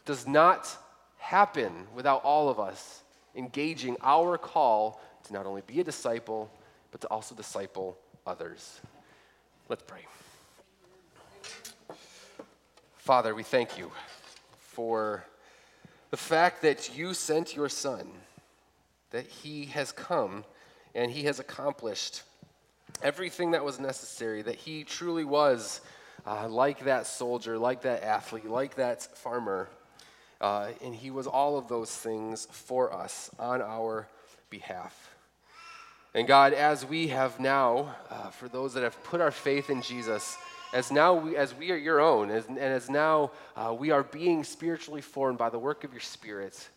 does 0.05 0.27
not 0.27 0.77
happen 1.19 1.87
without 1.95 2.25
all 2.25 2.49
of 2.49 2.59
us 2.59 3.03
engaging 3.35 3.97
our 4.03 4.37
call 4.37 5.01
to 5.25 5.33
not 5.33 5.47
only 5.47 5.63
be 5.67 5.81
a 5.81 5.85
disciple, 5.85 6.51
but 6.91 7.01
to 7.01 7.09
also 7.09 7.35
disciple 7.35 7.99
others. 8.27 8.81
Let's 9.69 9.83
pray. 9.83 10.07
Father, 12.97 13.35
we 13.35 13.43
thank 13.43 13.79
you 13.79 13.91
for 14.59 15.25
the 16.11 16.17
fact 16.17 16.63
that 16.63 16.97
you 16.97 17.15
sent 17.15 17.57
your 17.57 17.69
Son, 17.69 18.07
that 19.11 19.27
he 19.27 19.65
has 19.67 19.93
come 19.93 20.45
and 20.95 21.11
he 21.11 21.25
has 21.25 21.41
accomplished 21.41 22.23
everything 23.03 23.53
that 23.53 23.65
was 23.65 23.81
necessary, 23.81 24.43
that 24.43 24.57
he 24.57 24.85
truly 24.85 25.25
was 25.25 25.81
uh, 26.27 26.49
like 26.49 26.85
that 26.85 27.07
soldier, 27.07 27.59
like 27.59 27.83
that 27.83 28.03
athlete, 28.03 28.47
like 28.47 28.77
that 28.77 29.03
farmer. 29.17 29.69
Uh, 30.41 30.69
and 30.85 30.95
he 30.95 31.11
was 31.11 31.27
all 31.27 31.57
of 31.57 31.69
those 31.69 31.91
things 31.91 32.47
for 32.51 32.93
us 32.93 33.31
on 33.39 33.63
our 33.63 34.07
behalf. 34.51 35.12
And 36.15 36.29
God, 36.29 36.53
as 36.53 36.85
we 36.85 37.09
have 37.09 37.41
now, 37.41 37.97
uh, 38.11 38.29
for 38.29 38.47
those 38.47 38.75
that 38.75 38.83
have 38.83 39.03
put 39.05 39.23
our 39.23 39.31
faith 39.31 39.71
in 39.71 39.81
Jesus, 39.81 40.37
as 40.75 40.93
now 40.93 41.15
we, 41.15 41.37
as 41.37 41.55
we 41.55 41.71
are 41.71 41.77
your 41.77 42.01
own, 42.01 42.31
as, 42.31 42.47
and 42.47 42.59
as 42.59 42.91
now 42.91 43.31
uh, 43.57 43.75
we 43.79 43.91
are 43.91 44.03
being 44.03 44.45
spiritually 44.45 45.01
formed 45.01 45.39
by 45.39 45.49
the 45.49 45.59
work 45.59 45.85
of 45.85 45.93
your 45.93 46.03
Spirit, 46.03 46.69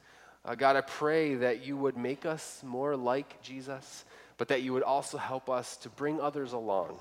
uh, 0.46 0.56
God, 0.56 0.78
I 0.78 0.82
pray 0.82 1.36
that 1.36 1.66
you 1.66 1.76
would 1.76 1.98
make 1.98 2.26
us 2.26 2.62
more 2.64 2.96
like 2.96 3.42
Jesus, 3.42 4.06
but 4.38 4.48
that 4.48 4.62
you 4.62 4.72
would 4.72 4.84
also 4.84 5.18
help 5.18 5.50
us 5.50 5.76
to 5.78 5.90
bring 5.90 6.22
others 6.22 6.54
along, 6.54 6.98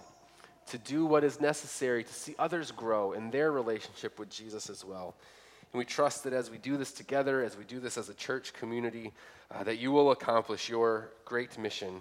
to 0.68 0.78
do 0.78 1.06
what 1.06 1.22
is 1.22 1.40
necessary 1.40 2.02
to 2.02 2.12
see 2.12 2.34
others 2.36 2.72
grow 2.72 3.12
in 3.12 3.30
their 3.30 3.52
relationship 3.52 4.18
with 4.18 4.28
Jesus 4.28 4.68
as 4.68 4.84
well. 4.84 5.14
And 5.72 5.78
we 5.78 5.84
trust 5.84 6.24
that 6.24 6.32
as 6.32 6.50
we 6.50 6.58
do 6.58 6.76
this 6.76 6.90
together, 6.90 7.44
as 7.44 7.56
we 7.56 7.62
do 7.62 7.78
this 7.78 7.96
as 7.96 8.08
a 8.08 8.14
church 8.14 8.54
community, 8.54 9.12
uh, 9.52 9.62
that 9.62 9.78
you 9.78 9.92
will 9.92 10.10
accomplish 10.10 10.68
your 10.68 11.10
great 11.24 11.56
mission 11.58 12.00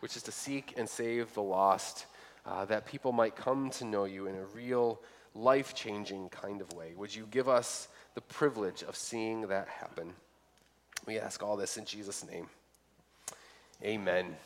which 0.00 0.16
is 0.16 0.22
to 0.24 0.32
seek 0.32 0.74
and 0.76 0.88
save 0.88 1.32
the 1.34 1.42
lost, 1.42 2.06
uh, 2.46 2.64
that 2.66 2.86
people 2.86 3.12
might 3.12 3.36
come 3.36 3.70
to 3.70 3.84
know 3.84 4.04
you 4.04 4.26
in 4.26 4.36
a 4.36 4.44
real, 4.46 5.00
life 5.34 5.74
changing 5.74 6.28
kind 6.28 6.60
of 6.60 6.72
way. 6.72 6.92
Would 6.96 7.14
you 7.14 7.26
give 7.30 7.48
us 7.48 7.88
the 8.14 8.20
privilege 8.20 8.82
of 8.82 8.96
seeing 8.96 9.42
that 9.48 9.68
happen? 9.68 10.12
We 11.06 11.18
ask 11.18 11.42
all 11.42 11.56
this 11.56 11.76
in 11.76 11.84
Jesus' 11.84 12.24
name. 12.24 12.48
Amen. 13.82 14.36